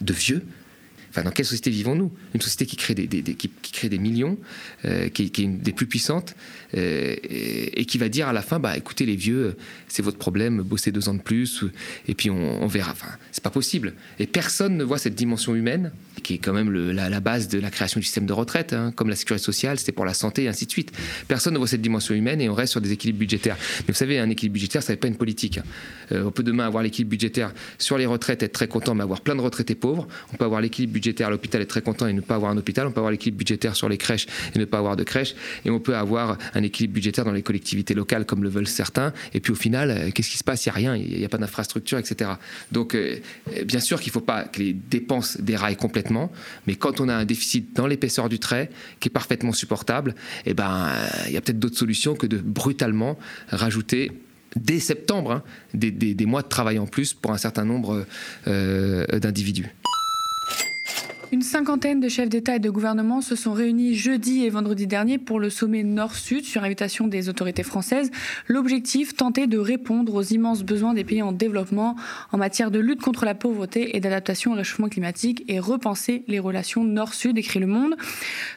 de 0.01 0.13
vieux, 0.13 0.43
Dans 1.15 1.31
quelle 1.31 1.45
société 1.45 1.71
vivons-nous? 1.71 2.13
Une 2.35 2.41
société 2.41 2.67
qui 2.67 2.77
crée 2.77 2.95
des, 2.95 3.07
qui, 3.07 3.51
crée 3.73 3.89
des 3.89 3.99
millions, 3.99 4.39
euh, 4.85 5.09
qui, 5.09 5.25
est 5.25 5.39
une 5.39 5.59
des 5.59 5.73
plus 5.73 5.87
puissantes, 5.87 6.35
euh, 6.77 7.17
et, 7.23 7.85
qui 7.85 7.99
va 7.99 8.09
dire 8.09 8.29
à 8.29 8.33
la 8.33 8.43
fin, 8.43 8.59
bah 8.59 8.77
écoutez 8.77 9.07
les 9.07 9.17
vieux, 9.17 9.57
c'est 9.89 10.03
votre 10.03 10.19
problème, 10.19 10.63
bossez 10.63 10.93
deux 10.93 11.09
ans 11.09 11.15
de 11.15 11.21
plus, 11.21 11.65
et 12.07 12.15
puis 12.15 12.31
on, 12.31 12.67
verra. 12.67 12.93
Enfin, 12.93 13.09
c'est 13.33 13.43
pas 13.43 13.51
possible. 13.51 13.95
Et 14.19 14.27
personne 14.27 14.77
ne 14.77 14.85
voit 14.85 14.99
cette 14.99 15.15
dimension 15.15 15.55
humaine, 15.55 15.91
qui 16.23 16.35
est 16.35 16.39
quand 16.39 16.53
même 16.53 16.71
la, 16.71 17.21
base 17.21 17.49
de 17.49 17.59
la 17.59 17.71
création 17.71 17.99
du 17.99 18.05
système 18.05 18.27
de 18.27 18.33
retraite, 18.33 18.73
hein, 18.73 18.93
comme 18.95 19.09
la 19.09 19.17
sécurité 19.17 19.45
sociale, 19.45 19.79
c'était 19.79 19.93
pour 19.93 20.05
la 20.05 20.15
santé, 20.15 20.45
et 20.45 20.49
ainsi 20.49 20.67
de 20.67 20.71
suite. 20.71 20.93
Personne 21.27 21.55
ne 21.55 21.59
voit 21.59 21.67
cette 21.67 21.83
dimension 21.83 22.15
humaine, 22.15 22.41
et 22.41 22.49
on 22.49 22.55
reste 22.55 22.73
sur 22.73 22.81
des 22.81 22.93
équilibres 22.93 23.19
budgétaires. 23.19 23.57
Mais 23.81 23.93
vous 23.93 23.99
savez, 23.99 24.19
un 24.19 24.31
équilibre 24.31 24.55
budgétaire, 24.55 24.83
ça 24.83 24.93
n'est 24.93 24.99
pas 24.99 25.09
une 25.09 25.17
politique. 25.17 25.59
Hein. 25.59 25.65
Euh, 26.13 26.25
on 26.25 26.31
peut 26.31 26.43
demain 26.43 26.67
avoir 26.67 26.83
l'équilibre 26.83 27.11
budgétaire 27.11 27.53
sur 27.79 27.99
les 27.99 28.07
retraites, 28.07 28.43
être 28.43 28.53
très 28.53 28.69
content, 28.69 28.95
mais 28.95 29.03
avoir 29.03 29.21
plein 29.21 29.35
de 29.35 29.41
retraités 29.41 29.75
pauvres. 29.75 30.07
On 30.33 30.37
peut 30.37 30.45
avoir 30.45 30.61
l'équilibre 30.61 30.93
budgétaire 31.01 31.31
l'hôpital, 31.31 31.63
être 31.63 31.69
très 31.69 31.81
content 31.81 32.07
et 32.07 32.13
ne 32.13 32.21
pas 32.21 32.35
avoir 32.35 32.51
un 32.51 32.57
hôpital. 32.59 32.87
On 32.87 32.93
peut 32.93 33.01
avoir 33.01 33.11
l'équilibre 33.11 33.39
budgétaire 33.39 33.75
sur 33.75 33.89
les 33.89 33.97
crèches 33.97 34.27
et 34.55 34.59
ne 34.59 34.65
pas 34.67 34.79
avoir 34.79 34.97
de 34.97 35.05
crèches. 35.05 35.35
Et 35.65 35.71
on 35.71 35.81
peut 35.81 35.97
avoir 35.97 36.37
un 36.55 36.63
équilibre 36.63 36.95
budgétaire 36.95 37.25
dans 37.25 37.33
les 37.33 37.43
collectivités 37.43 37.95
locales, 37.95 38.27
comme 38.27 38.43
le 38.43 38.51
veulent 38.51 38.69
certains. 38.69 39.13
Et 39.33 39.41
puis 39.41 39.53
au 39.53 39.57
final, 39.57 39.91
euh, 39.91 40.11
qu'est-ce 40.13 40.31
qui 40.31 40.37
se 40.37 40.45
passe? 40.45 40.67
Il 40.67 40.69
n'y 40.69 40.73
a 40.73 40.77
rien, 40.77 40.97
il 40.97 41.19
n'y 41.19 41.25
a 41.25 41.29
pas 41.29 41.39
d'infrastructure, 41.39 41.99
etc. 41.99 42.33
Donc, 42.71 42.95
euh, 42.95 43.19
bien 43.65 43.81
sûr 43.81 44.01
qu'il 44.01 44.11
ne 44.11 44.13
faut 44.13 44.21
pas 44.21 44.45
que 44.45 44.61
les 44.61 44.75
dépenses 44.75 45.41
déraillent 45.41 45.77
complètement, 45.77 46.31
mais 46.67 46.75
quand 46.75 47.01
on 47.01 47.09
a 47.09 47.15
un 47.15 47.25
déficit 47.25 47.75
dans 47.75 47.87
l'épaisseur 47.87 48.29
du 48.29 48.39
trait 48.39 48.71
qui 49.01 49.09
est 49.09 49.13
parfaitement 49.13 49.53
supportable, 49.53 50.15
eh 50.45 50.53
ben, 50.53 50.91
il 51.27 51.33
y 51.33 51.37
a 51.37 51.41
peut-être 51.41 51.59
d'autres 51.59 51.79
solutions 51.79 52.15
que 52.15 52.27
de 52.27 52.37
brutalement 52.37 53.19
rajouter 53.49 54.13
dès 54.57 54.81
septembre 54.81 55.33
hein, 55.33 55.43
des, 55.75 56.27
mois 56.27 56.43
de 56.43 56.49
travail 56.49 56.79
en 56.79 56.87
plus 56.87 57.15
pour 57.15 57.33
un 57.33 57.39
certain 57.39 57.65
nombre 57.65 58.05
euh, 58.49 59.07
d'individus. 59.19 59.69
Une 61.33 61.43
cinquantaine 61.43 62.01
de 62.01 62.09
chefs 62.09 62.29
d'État 62.29 62.57
et 62.57 62.59
de 62.59 62.71
gouvernement 62.71 63.21
se 63.21 63.37
sont 63.37 63.53
réunis 63.53 63.95
jeudi 63.95 64.45
et 64.45 64.51
vendredi 64.51 64.89
dernier 64.89 65.17
pour 65.17 65.39
le 65.39 65.49
sommet 65.49 65.85
Nord-Sud 65.85 66.45
sur 66.45 66.65
invitation 66.65 67.07
des 67.07 67.29
autorités 67.29 67.63
françaises. 67.63 68.11
L'objectif, 68.49 69.15
tenter 69.15 69.47
de 69.47 69.57
répondre 69.57 70.13
aux 70.13 70.25
immenses 70.25 70.65
besoins 70.65 70.93
des 70.93 71.05
pays 71.05 71.23
en 71.23 71.31
développement 71.31 71.95
en 72.33 72.37
matière 72.37 72.73
de 72.73 72.81
lutte 72.81 73.01
contre 73.01 73.25
la 73.25 73.37
pauvreté 73.37 73.97
et 73.97 74.01
d'adaptation 74.01 74.51
au 74.51 74.55
réchauffement 74.57 74.89
climatique 74.89 75.45
et 75.47 75.61
repenser 75.61 76.25
les 76.27 76.41
relations 76.41 76.83
Nord-Sud, 76.83 77.39
écrit 77.39 77.61
Le 77.61 77.69
Monde. 77.69 77.95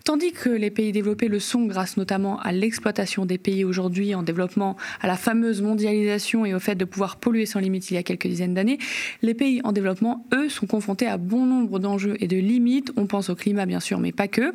Tandis 0.03 0.31
que 0.31 0.49
les 0.49 0.71
pays 0.71 0.91
développés 0.91 1.27
le 1.27 1.39
sont 1.39 1.65
grâce 1.67 1.95
notamment 1.95 2.39
à 2.39 2.51
l'exploitation 2.51 3.27
des 3.27 3.37
pays 3.37 3.65
aujourd'hui 3.65 4.15
en 4.15 4.23
développement, 4.23 4.77
à 4.99 5.05
la 5.05 5.15
fameuse 5.15 5.61
mondialisation 5.61 6.43
et 6.43 6.55
au 6.55 6.59
fait 6.59 6.73
de 6.73 6.85
pouvoir 6.85 7.17
polluer 7.17 7.45
sans 7.45 7.59
limite 7.59 7.91
il 7.91 7.93
y 7.93 7.97
a 7.97 8.03
quelques 8.03 8.27
dizaines 8.27 8.55
d'années, 8.55 8.79
les 9.21 9.35
pays 9.35 9.61
en 9.63 9.73
développement, 9.73 10.25
eux, 10.33 10.49
sont 10.49 10.65
confrontés 10.65 11.05
à 11.05 11.17
bon 11.17 11.45
nombre 11.45 11.77
d'enjeux 11.77 12.17
et 12.19 12.27
de 12.27 12.37
limites 12.37 12.62
on 12.95 13.05
pense 13.05 13.29
au 13.29 13.35
climat 13.35 13.65
bien 13.65 13.79
sûr, 13.79 13.99
mais 13.99 14.11
pas 14.11 14.27
que. 14.27 14.53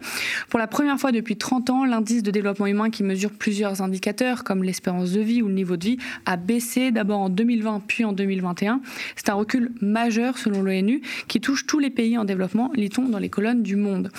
Pour 0.49 0.59
la 0.59 0.67
première 0.67 0.99
fois 0.99 1.13
depuis 1.13 1.37
30 1.37 1.71
ans, 1.71 1.85
l'indice 1.85 2.23
de 2.23 2.31
développement 2.31 2.67
humain 2.67 2.91
qui 2.91 3.03
mesure 3.03 3.31
plusieurs 3.31 3.83
indicateurs 3.83 4.45
comme 4.45 4.63
l'espérance 4.63 5.13
de 5.13 5.21
vie 5.21 5.43
ou 5.43 5.49
le 5.49 5.55
niveau 5.55 5.77
de 5.77 5.85
vie 5.85 5.99
a 6.27 6.37
baissé 6.37 6.91
d'abord 6.91 7.21
en 7.21 7.29
2020 7.29 7.83
puis 7.87 8.05
en 8.05 8.13
2021. 8.13 8.81
C'est 9.17 9.29
un 9.29 9.35
recul 9.35 9.73
majeur 9.81 10.39
selon 10.39 10.63
l'ONU 10.63 11.03
qui 11.29 11.41
touche 11.41 11.67
tous 11.67 11.79
les 11.79 11.91
pays 11.91 12.17
en 12.19 12.25
développement, 12.25 12.71
lit-on 12.75 13.09
dans 13.09 13.19
les 13.19 13.29
colonnes 13.29 13.63
du 13.63 13.77
Monde. 13.77 14.11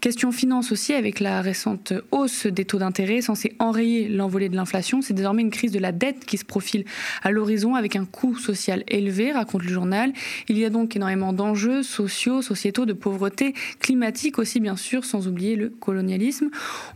Question 0.00 0.32
finance 0.32 0.72
aussi, 0.72 0.92
avec 0.92 1.20
la 1.20 1.40
récente 1.40 1.92
hausse 2.10 2.46
des 2.46 2.64
taux 2.64 2.78
d'intérêt 2.78 3.20
censée 3.20 3.54
enrayer 3.58 4.08
l'envolée 4.08 4.48
de 4.48 4.56
l'inflation. 4.56 5.02
C'est 5.02 5.14
désormais 5.14 5.42
une 5.42 5.50
crise 5.50 5.72
de 5.72 5.78
la 5.78 5.92
dette 5.92 6.24
qui 6.24 6.38
se 6.38 6.44
profile 6.44 6.84
à 7.22 7.30
l'horizon 7.30 7.74
avec 7.74 7.96
un 7.96 8.04
coût 8.04 8.36
social 8.36 8.84
élevé, 8.88 9.32
raconte 9.32 9.62
le 9.62 9.70
journal. 9.70 10.12
Il 10.48 10.58
y 10.58 10.64
a 10.64 10.70
donc 10.70 10.96
énormément 10.96 11.32
d'enjeux 11.32 11.82
sociaux, 11.82 12.42
sociétaux, 12.42 12.86
de 12.86 12.92
pauvreté, 12.92 13.25
climatique 13.80 14.38
aussi 14.38 14.60
bien 14.60 14.76
sûr, 14.76 15.04
sans 15.04 15.28
oublier 15.28 15.56
le 15.56 15.68
colonialisme. 15.68 16.48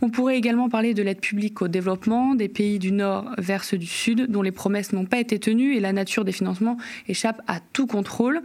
On 0.02 0.10
pourrait 0.10 0.36
également 0.36 0.68
parler 0.68 0.94
de 0.94 1.02
l'aide 1.02 1.20
publique 1.20 1.62
au 1.62 1.68
développement, 1.68 2.34
des 2.34 2.48
pays 2.48 2.78
du 2.78 2.92
Nord 2.92 3.30
vers 3.38 3.64
ceux 3.64 3.78
du 3.78 3.86
Sud, 3.86 4.26
dont 4.28 4.42
les 4.42 4.52
promesses 4.52 4.92
n'ont 4.92 5.04
pas 5.04 5.18
été 5.18 5.38
tenues 5.38 5.74
et 5.74 5.80
la 5.80 5.92
nature 5.92 6.24
des 6.24 6.32
financements 6.32 6.76
échappe 7.08 7.42
à 7.46 7.60
tout 7.60 7.86
contrôle. 7.86 8.40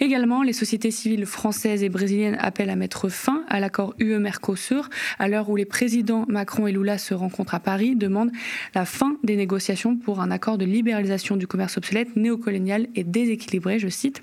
Également, 0.00 0.42
les 0.42 0.52
sociétés 0.52 0.90
civiles 0.90 1.26
françaises 1.26 1.82
et 1.82 1.88
brésiliennes 1.88 2.36
appellent 2.40 2.70
à 2.70 2.76
mettre 2.76 3.08
fin 3.08 3.44
à 3.48 3.60
l'accord 3.60 3.94
UE-Mercosur, 3.98 4.88
à 5.18 5.28
l'heure 5.28 5.48
où 5.50 5.56
les 5.56 5.64
présidents 5.64 6.24
Macron 6.28 6.66
et 6.66 6.72
Lula 6.72 6.98
se 6.98 7.14
rencontrent 7.14 7.54
à 7.54 7.60
Paris, 7.60 7.96
demandent 7.96 8.32
la 8.74 8.84
fin 8.84 9.16
des 9.22 9.36
négociations 9.36 9.96
pour 9.96 10.20
un 10.20 10.30
accord 10.30 10.58
de 10.58 10.64
libéralisation 10.64 11.36
du 11.36 11.46
commerce 11.46 11.76
obsolète, 11.76 12.16
néocolonial 12.16 12.88
et 12.94 13.04
déséquilibré, 13.04 13.78
je 13.78 13.88
cite. 13.88 14.22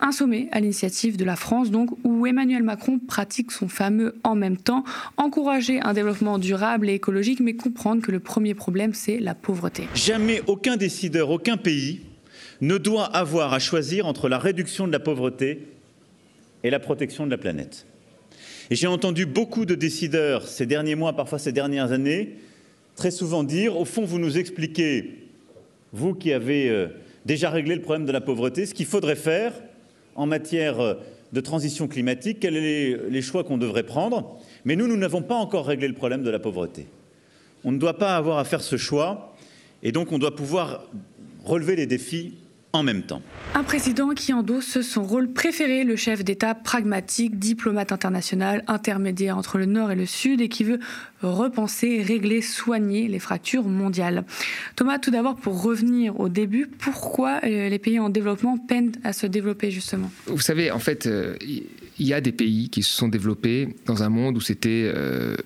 Un 0.00 0.12
sommet 0.12 0.48
à 0.52 0.60
l'initiative 0.60 1.16
de 1.16 1.24
la 1.24 1.36
France, 1.36 1.70
donc, 1.70 1.90
où 2.04 2.26
Emmanuel 2.32 2.62
Macron 2.62 2.98
pratique 2.98 3.52
son 3.52 3.68
fameux 3.68 4.14
en 4.24 4.34
même 4.34 4.56
temps, 4.56 4.84
encourager 5.18 5.80
un 5.80 5.92
développement 5.92 6.38
durable 6.38 6.88
et 6.88 6.94
écologique, 6.94 7.40
mais 7.40 7.54
comprendre 7.54 8.00
que 8.00 8.10
le 8.10 8.20
premier 8.20 8.54
problème, 8.54 8.94
c'est 8.94 9.18
la 9.18 9.34
pauvreté. 9.34 9.86
Jamais 9.94 10.40
aucun 10.46 10.78
décideur, 10.78 11.28
aucun 11.28 11.58
pays 11.58 12.00
ne 12.62 12.78
doit 12.78 13.04
avoir 13.04 13.52
à 13.52 13.58
choisir 13.58 14.06
entre 14.06 14.30
la 14.30 14.38
réduction 14.38 14.86
de 14.86 14.92
la 14.92 14.98
pauvreté 14.98 15.68
et 16.64 16.70
la 16.70 16.80
protection 16.80 17.26
de 17.26 17.30
la 17.30 17.36
planète. 17.36 17.86
J'ai 18.70 18.86
entendu 18.86 19.26
beaucoup 19.26 19.66
de 19.66 19.74
décideurs 19.74 20.48
ces 20.48 20.64
derniers 20.64 20.94
mois, 20.94 21.12
parfois 21.12 21.38
ces 21.38 21.52
dernières 21.52 21.92
années, 21.92 22.36
très 22.96 23.10
souvent 23.10 23.44
dire, 23.44 23.76
au 23.76 23.84
fond, 23.84 24.06
vous 24.06 24.18
nous 24.18 24.38
expliquez, 24.38 25.28
vous 25.92 26.14
qui 26.14 26.32
avez 26.32 26.70
euh, 26.70 26.86
déjà 27.26 27.50
réglé 27.50 27.74
le 27.74 27.82
problème 27.82 28.06
de 28.06 28.12
la 28.12 28.22
pauvreté, 28.22 28.64
ce 28.64 28.72
qu'il 28.72 28.86
faudrait 28.86 29.16
faire 29.16 29.52
en 30.14 30.24
matière 30.24 30.80
euh, 30.80 30.94
de 31.32 31.40
transition 31.40 31.88
climatique, 31.88 32.40
quels 32.40 32.54
sont 32.54 33.10
les 33.10 33.22
choix 33.22 33.44
qu'on 33.44 33.58
devrait 33.58 33.84
prendre, 33.84 34.38
mais 34.64 34.76
nous, 34.76 34.86
nous 34.86 34.96
n'avons 34.96 35.22
pas 35.22 35.34
encore 35.34 35.66
réglé 35.66 35.88
le 35.88 35.94
problème 35.94 36.22
de 36.22 36.30
la 36.30 36.38
pauvreté. 36.38 36.86
On 37.64 37.72
ne 37.72 37.78
doit 37.78 37.98
pas 37.98 38.16
avoir 38.16 38.38
à 38.38 38.44
faire 38.44 38.60
ce 38.60 38.76
choix, 38.76 39.34
et 39.82 39.92
donc 39.92 40.12
on 40.12 40.18
doit 40.18 40.36
pouvoir 40.36 40.84
relever 41.44 41.76
les 41.76 41.86
défis 41.86 42.34
en 42.72 42.82
même 42.82 43.02
temps. 43.02 43.22
Un 43.54 43.64
président 43.64 44.10
qui 44.10 44.32
endosse 44.32 44.80
son 44.80 45.04
rôle 45.04 45.32
préféré, 45.32 45.84
le 45.84 45.96
chef 45.96 46.24
d'État 46.24 46.54
pragmatique, 46.54 47.38
diplomate 47.38 47.92
international, 47.92 48.64
intermédiaire 48.66 49.36
entre 49.36 49.58
le 49.58 49.66
Nord 49.66 49.90
et 49.90 49.94
le 49.94 50.06
Sud 50.06 50.40
et 50.40 50.48
qui 50.48 50.64
veut 50.64 50.80
repenser, 51.22 52.02
régler, 52.02 52.40
soigner 52.40 53.08
les 53.08 53.18
fractures 53.18 53.64
mondiales. 53.64 54.24
Thomas, 54.74 54.98
tout 54.98 55.10
d'abord, 55.10 55.36
pour 55.36 55.62
revenir 55.62 56.18
au 56.18 56.28
début, 56.28 56.66
pourquoi 56.66 57.40
euh, 57.44 57.68
les 57.68 57.78
pays 57.78 57.98
en 57.98 58.08
développement 58.08 58.56
peinent 58.56 58.92
à 59.04 59.12
se 59.12 59.26
développer 59.26 59.70
justement? 59.70 60.10
Vous 60.26 60.40
savez, 60.40 60.70
en 60.70 60.78
fait, 60.78 61.06
euh, 61.06 61.36
il 61.42 62.06
y 62.06 62.14
a 62.14 62.20
des 62.20 62.32
pays 62.32 62.70
qui 62.70 62.82
se 62.82 62.94
sont 62.94 63.08
développés 63.08 63.76
dans 63.86 64.02
un 64.02 64.08
monde 64.08 64.36
où 64.36 64.40
c'était... 64.40 64.90
Euh, 64.94 65.36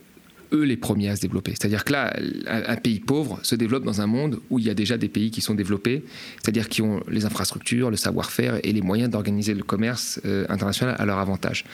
eux 0.52 0.62
les 0.62 0.76
premiers 0.76 1.08
à 1.08 1.16
se 1.16 1.20
développer. 1.20 1.52
C'est-à-dire 1.52 1.84
que 1.84 1.92
là, 1.92 2.14
un 2.46 2.76
pays 2.76 3.00
pauvre 3.00 3.38
se 3.42 3.54
développe 3.54 3.84
dans 3.84 4.00
un 4.00 4.06
monde 4.06 4.40
où 4.50 4.58
il 4.58 4.66
y 4.66 4.70
a 4.70 4.74
déjà 4.74 4.96
des 4.96 5.08
pays 5.08 5.30
qui 5.30 5.40
sont 5.40 5.54
développés, 5.54 6.04
c'est-à-dire 6.42 6.68
qui 6.68 6.82
ont 6.82 7.02
les 7.08 7.24
infrastructures, 7.24 7.90
le 7.90 7.96
savoir-faire 7.96 8.60
et 8.62 8.72
les 8.72 8.82
moyens 8.82 9.10
d'organiser 9.10 9.54
le 9.54 9.62
commerce 9.62 10.20
euh, 10.24 10.46
international 10.48 10.96
à 10.98 11.04
leur 11.06 11.18
avantage. 11.18 11.64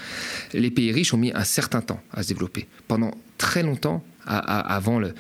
Les 0.55 0.71
pays 0.71 0.93
riches 0.93 1.15
ont 1.15 1.19
mis 1.19 1.33
un 1.35 1.45
certain 1.45 1.81
temps 1.81 2.01
à 2.13 2.23
se 2.23 2.29
développer. 2.29 2.67
Pendant 2.89 3.13
très 3.39 3.63
longtemps, 3.63 4.05
avant 4.25 5.01
le, 5.01 5.15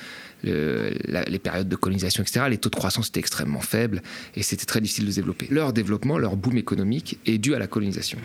les 0.44 1.38
périodes 1.38 1.68
de 1.68 1.76
colonisation, 1.76 2.22
etc., 2.22 2.46
les 2.48 2.58
taux 2.58 2.70
de 2.70 2.76
croissance 2.76 3.08
étaient 3.08 3.20
extrêmement 3.20 3.60
faibles 3.60 4.02
et 4.34 4.42
c'était 4.42 4.66
très 4.66 4.80
difficile 4.80 5.06
de 5.06 5.10
se 5.10 5.16
développer. 5.16 5.46
Leur 5.50 5.72
développement, 5.72 6.18
leur 6.18 6.36
boom 6.36 6.56
économique 6.56 7.18
est 7.26 7.38
dû 7.38 7.54
à 7.54 7.58
la 7.58 7.66
colonisation. 7.66 8.18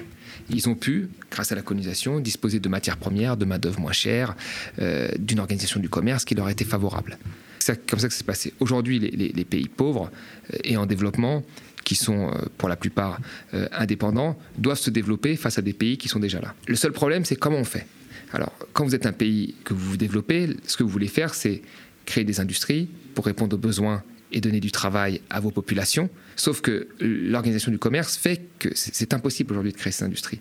Ils 0.49 0.69
ont 0.69 0.75
pu, 0.75 1.09
grâce 1.31 1.51
à 1.51 1.55
la 1.55 1.61
colonisation, 1.61 2.19
disposer 2.19 2.59
de 2.59 2.69
matières 2.69 2.97
premières, 2.97 3.37
de 3.37 3.45
main-d'œuvre 3.45 3.79
moins 3.79 3.91
chère, 3.91 4.35
euh, 4.79 5.09
d'une 5.19 5.39
organisation 5.39 5.79
du 5.79 5.89
commerce 5.89 6.25
qui 6.25 6.35
leur 6.35 6.49
était 6.49 6.65
favorable. 6.65 7.17
C'est 7.59 7.85
comme 7.89 7.99
ça 7.99 8.07
que 8.07 8.13
ça 8.13 8.19
s'est 8.19 8.25
passé. 8.25 8.53
Aujourd'hui, 8.59 8.99
les, 8.99 9.45
pays 9.45 9.67
pauvres 9.67 10.09
euh, 10.53 10.57
et 10.63 10.77
en 10.77 10.85
développement, 10.85 11.43
qui 11.83 11.95
sont 11.95 12.29
euh, 12.29 12.45
pour 12.57 12.69
la 12.69 12.75
plupart 12.75 13.19
indépendants, 13.71 14.37
doivent 14.57 14.79
se 14.79 14.89
développer 14.89 15.35
face 15.35 15.57
à 15.57 15.61
des 15.61 15.73
pays 15.73 15.97
qui 15.97 16.07
sont 16.07 16.19
déjà 16.19 16.39
là. 16.39 16.53
Le 16.67 16.75
seul 16.75 16.91
problème, 16.91 17.25
c'est 17.25 17.35
comment 17.35 17.57
on 17.57 17.65
fait. 17.65 17.87
Alors, 18.33 18.53
quand 18.73 18.85
vous 18.85 18.95
êtes 18.95 19.05
un 19.05 19.13
pays 19.13 19.55
que 19.63 19.73
vous 19.73 19.91
vous 19.91 19.97
développez, 19.97 20.49
ce 20.65 20.75
que 20.75 20.83
vous 20.83 20.89
voulez 20.89 21.07
faire, 21.07 21.33
c'est 21.33 21.61
créer 22.07 22.23
des 22.23 22.39
industries 22.39 22.89
pour 23.13 23.25
répondre 23.25 23.55
aux 23.55 23.59
besoins 23.59 24.03
et 24.31 24.41
donner 24.41 24.59
du 24.59 24.71
travail 24.71 25.21
à 25.29 25.39
vos 25.39 25.51
populations. 25.51 26.09
Sauf 26.35 26.61
que 26.61 26.87
l'organisation 26.99 27.71
du 27.71 27.77
commerce 27.77 28.17
fait 28.17 28.41
que 28.59 28.69
c'est 28.73 29.13
impossible 29.13 29.51
aujourd'hui 29.51 29.71
de 29.71 29.77
créer 29.77 29.93
ces 29.93 30.03
industries. 30.03 30.39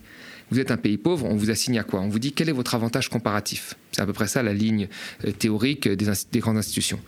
Vous 0.49 0.59
êtes 0.59 0.71
un 0.71 0.77
pays 0.77 0.97
pauvre, 0.97 1.25
on 1.25 1.35
vous 1.35 1.51
assigne 1.51 1.77
à 1.77 1.83
quoi? 1.83 2.01
On 2.01 2.09
vous 2.09 2.19
dit 2.19 2.31
quel 2.31 2.49
est 2.49 2.53
votre 2.53 2.73
avantage 2.73 3.09
comparatif? 3.09 3.75
C'est 3.97 4.03
à 4.03 4.05
peu 4.05 4.13
près 4.13 4.27
ça 4.27 4.43
la 4.43 4.53
ligne 4.53 4.89
euh, 5.25 5.31
théorique 5.31 5.87
des, 5.87 6.05
des 6.31 6.39
grandes 6.39 6.57
institutions. 6.57 6.99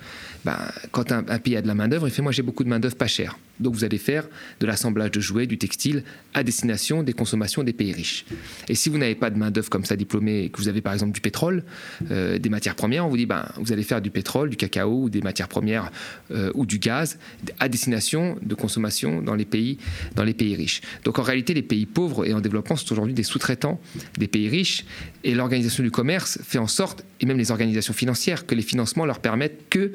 Ben, 0.43 0.57
quand 0.91 1.11
un, 1.11 1.21
pays 1.21 1.55
a 1.55 1.61
de 1.61 1.67
la 1.67 1.75
main-d'œuvre, 1.75 2.07
il 2.07 2.11
fait 2.11 2.23
Moi 2.23 2.31
j'ai 2.31 2.41
beaucoup 2.41 2.63
de 2.63 2.69
main-d'œuvre 2.69 2.95
pas 2.95 3.05
chère. 3.05 3.37
Donc 3.59 3.75
vous 3.75 3.83
allez 3.83 3.97
faire 3.97 4.25
de 4.59 4.65
l'assemblage 4.65 5.11
de 5.11 5.19
jouets, 5.19 5.45
du 5.45 5.57
textile, 5.57 6.03
à 6.33 6.43
destination 6.43 7.03
des 7.03 7.13
consommations 7.13 7.61
des 7.61 7.73
pays 7.73 7.91
riches. 7.91 8.25
Et 8.69 8.75
si 8.75 8.89
vous 8.89 8.97
n'avez 8.97 9.15
pas 9.15 9.29
de 9.29 9.37
main-d'œuvre 9.37 9.69
comme 9.69 9.85
ça 9.85 9.95
diplômée, 9.95 10.49
que 10.49 10.57
vous 10.57 10.69
avez 10.69 10.81
par 10.81 10.93
exemple 10.93 11.11
du 11.11 11.21
pétrole, 11.21 11.63
euh, 12.09 12.39
des 12.39 12.49
matières 12.49 12.75
premières, 12.75 13.05
on 13.05 13.09
vous 13.09 13.17
dit 13.17 13.25
ben, 13.25 13.45
Vous 13.57 13.71
allez 13.71 13.83
faire 13.83 14.01
du 14.01 14.09
pétrole, 14.09 14.49
du 14.49 14.55
cacao, 14.55 15.03
ou 15.03 15.09
des 15.09 15.21
matières 15.21 15.49
premières 15.49 15.91
euh, 16.31 16.51
ou 16.55 16.65
du 16.65 16.79
gaz 16.79 17.19
à 17.59 17.69
destination 17.69 18.37
de 18.41 18.55
consommation 18.55 19.21
dans 19.21 19.35
les, 19.35 19.45
pays, 19.45 19.77
dans 20.15 20.23
les 20.23 20.33
pays 20.33 20.55
riches. 20.55 20.81
Donc 21.03 21.19
en 21.19 21.23
réalité, 21.23 21.53
les 21.53 21.61
pays 21.61 21.85
pauvres 21.85 22.25
et 22.25 22.33
en 22.33 22.39
développement 22.39 22.77
sont 22.77 22.91
aujourd'hui 22.93 23.13
des 23.13 23.23
sous-traitants 23.23 23.79
des 24.17 24.27
pays 24.27 24.47
riches. 24.47 24.85
Et 25.25 25.35
l'organisation 25.35 25.83
du 25.83 25.91
commerce 25.91 26.39
fait 26.41 26.59
en 26.59 26.67
sorte, 26.67 26.78
et 27.19 27.25
même 27.25 27.37
les 27.37 27.51
organisations 27.51 27.93
financières, 27.93 28.45
que 28.45 28.55
les 28.55 28.61
financements 28.61 29.05
leur 29.05 29.19
permettent 29.19 29.69
que 29.69 29.91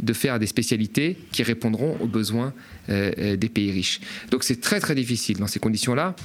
de 0.00 0.12
faire 0.12 0.38
des 0.38 0.46
spécialités 0.46 1.16
qui 1.32 1.42
répondront 1.42 1.96
aux 2.00 2.06
besoins 2.06 2.52
euh, 2.88 3.12
euh, 3.18 3.36
des 3.36 3.48
pays 3.48 3.70
riches. 3.70 4.00
Donc 4.30 4.42
c'est 4.42 4.60
très 4.60 4.80
très 4.80 4.94
difficile 4.94 5.38
dans 5.38 5.46
ces 5.46 5.60
conditions-là. 5.60 6.16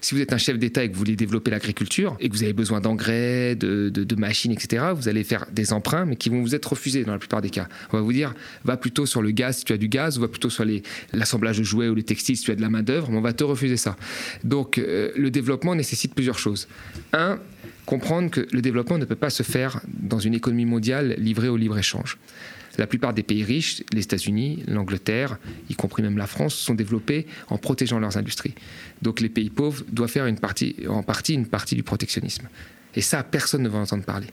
Si 0.00 0.14
vous 0.14 0.20
êtes 0.20 0.32
un 0.32 0.38
chef 0.38 0.58
d'État 0.58 0.84
et 0.84 0.88
que 0.88 0.92
vous 0.92 1.00
voulez 1.00 1.16
développer 1.16 1.50
l'agriculture 1.50 2.16
et 2.20 2.28
que 2.28 2.34
vous 2.34 2.42
avez 2.42 2.52
besoin 2.52 2.80
d'engrais, 2.80 3.56
de, 3.56 4.14
machines, 4.16 4.52
etc., 4.52 4.84
vous 4.94 5.08
allez 5.08 5.24
faire 5.24 5.46
des 5.52 5.72
emprunts, 5.72 6.04
mais 6.04 6.16
qui 6.16 6.28
vont 6.28 6.40
vous 6.42 6.54
être 6.54 6.66
refusés 6.66 7.04
dans 7.04 7.12
la 7.12 7.18
plupart 7.18 7.42
des 7.42 7.50
cas. 7.50 7.66
On 7.92 7.96
va 7.96 8.02
vous 8.02 8.12
dire, 8.12 8.34
va 8.64 8.76
plutôt 8.76 9.06
sur 9.06 9.22
le 9.22 9.30
gaz 9.30 9.58
si 9.58 9.64
tu 9.64 9.72
as 9.72 9.78
du 9.78 9.88
gaz, 9.88 10.18
ou 10.18 10.20
va 10.20 10.28
plutôt 10.28 10.50
sur 10.50 10.64
l'assemblage 11.12 11.58
de 11.58 11.64
jouets 11.64 11.88
ou 11.88 11.94
les 11.94 12.04
textiles 12.04 12.36
si 12.36 12.44
tu 12.44 12.50
as 12.50 12.54
de 12.54 12.60
la 12.60 12.70
main-d'œuvre, 12.70 13.10
mais 13.10 13.18
on 13.18 13.22
va 13.22 13.32
te 13.32 13.42
refuser 13.42 13.76
ça. 13.76 13.96
Donc 14.44 14.78
euh, 14.78 15.10
le 15.16 15.30
développement 15.30 15.74
nécessite 15.74 16.14
plusieurs 16.14 16.38
choses. 16.38 16.68
Un, 17.12 17.38
comprendre 17.86 18.30
que 18.30 18.46
le 18.52 18.60
développement 18.60 18.98
ne 18.98 19.04
peut 19.04 19.16
pas 19.16 19.30
se 19.30 19.42
faire 19.42 19.80
dans 19.88 20.18
une 20.18 20.34
économie 20.34 20.66
mondiale 20.66 21.14
livrée 21.18 21.48
au 21.48 21.56
libre-échange. 21.56 22.18
La 22.78 22.86
plupart 22.86 23.14
des 23.14 23.22
pays 23.22 23.42
riches, 23.42 23.82
les 23.92 24.02
États-Unis, 24.02 24.62
l'Angleterre, 24.68 25.38
y 25.70 25.74
compris 25.74 26.02
même 26.02 26.18
la 26.18 26.26
France, 26.26 26.54
sont 26.54 26.74
développés 26.74 27.26
en 27.48 27.56
protégeant 27.56 27.98
leurs 27.98 28.18
industries. 28.18 28.54
Donc 29.00 29.20
les 29.20 29.30
pays 29.30 29.48
pauvres 29.48 29.82
doivent 29.90 30.10
faire 30.10 30.26
en 30.26 31.02
partie 31.02 31.34
une 31.34 31.46
partie 31.46 31.74
du 31.74 31.82
protectionnisme. 31.82 32.48
Et 32.94 33.00
ça, 33.00 33.22
personne 33.22 33.62
ne 33.62 33.68
va 33.68 33.78
entendre 33.78 34.04
parler. 34.04 34.26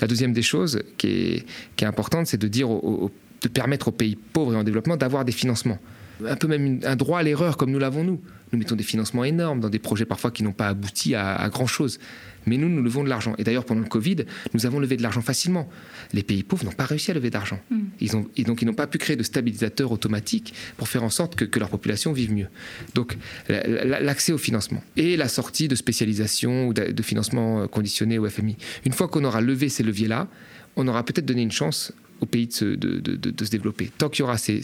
La 0.00 0.06
deuxième 0.06 0.32
des 0.32 0.42
choses 0.42 0.82
qui 0.96 1.08
est, 1.08 1.46
qui 1.76 1.84
est 1.84 1.88
importante, 1.88 2.26
c'est 2.26 2.40
de 2.40 2.48
dire, 2.48 2.68
de 2.68 3.48
permettre 3.48 3.88
aux 3.88 3.92
pays 3.92 4.16
pauvres 4.16 4.54
et 4.54 4.56
en 4.56 4.64
développement 4.64 4.96
d'avoir 4.96 5.24
des 5.24 5.32
financements 5.32 5.78
un 6.24 6.36
peu 6.36 6.46
même 6.46 6.80
un 6.84 6.96
droit 6.96 7.18
à 7.20 7.22
l'erreur 7.22 7.56
comme 7.56 7.70
nous 7.70 7.78
l'avons 7.78 8.04
nous. 8.04 8.20
Nous 8.52 8.58
mettons 8.58 8.76
des 8.76 8.84
financements 8.84 9.24
énormes 9.24 9.60
dans 9.60 9.68
des 9.68 9.78
projets 9.78 10.04
parfois 10.04 10.30
qui 10.30 10.42
n'ont 10.42 10.52
pas 10.52 10.68
abouti 10.68 11.14
à, 11.14 11.48
grand-chose. 11.48 11.98
Mais 12.48 12.58
nous, 12.58 12.68
nous 12.68 12.80
levons 12.80 13.02
de 13.02 13.08
l'argent. 13.08 13.34
Et 13.38 13.44
d'ailleurs, 13.44 13.64
pendant 13.64 13.80
le 13.80 13.88
Covid, 13.88 14.18
nous 14.54 14.66
avons 14.66 14.78
levé 14.78 14.96
de 14.96 15.02
l'argent 15.02 15.20
facilement. 15.20 15.68
Les 16.12 16.22
pays 16.22 16.44
pauvres 16.44 16.64
n'ont 16.64 16.70
pas 16.70 16.84
réussi 16.84 17.10
à 17.10 17.14
lever 17.14 17.28
d'argent. 17.28 17.58
Mm. 17.70 17.78
Ils 18.00 18.16
ont, 18.16 18.28
et 18.36 18.44
donc, 18.44 18.62
ils 18.62 18.66
n'ont 18.66 18.74
pas 18.74 18.86
pu 18.86 18.98
créer 18.98 19.16
de 19.16 19.24
stabilisateurs 19.24 19.90
automatiques 19.90 20.54
pour 20.76 20.88
faire 20.88 21.02
en 21.02 21.10
sorte 21.10 21.34
que, 21.34 21.58
leur 21.58 21.70
population 21.70 22.12
vive 22.12 22.32
mieux. 22.32 22.46
Donc, 22.94 23.16
l'accès 23.48 24.32
au 24.32 24.38
financement 24.38 24.84
et 24.96 25.16
la 25.16 25.26
sortie 25.26 25.66
de 25.66 25.74
spécialisation 25.74 26.68
ou 26.68 26.72
de 26.72 27.02
financement 27.02 27.66
conditionné 27.66 28.18
au 28.18 28.28
FMI. 28.28 28.56
Une 28.84 28.92
fois 28.92 29.08
qu'on 29.08 29.24
aura 29.24 29.40
levé 29.40 29.68
ces 29.68 29.82
leviers-là, 29.82 30.28
on 30.76 30.86
aura 30.86 31.04
peut-être 31.04 31.26
donné 31.26 31.42
une 31.42 31.50
chance 31.50 31.92
au 32.20 32.26
pays 32.26 32.46
de 32.46 32.52
se, 32.52 32.64
de, 32.64 33.44
se 33.44 33.50
développer. 33.50 33.90
Tant 33.98 34.08
qu'il 34.08 34.20
y 34.20 34.22
aura 34.22 34.38
ces, 34.38 34.62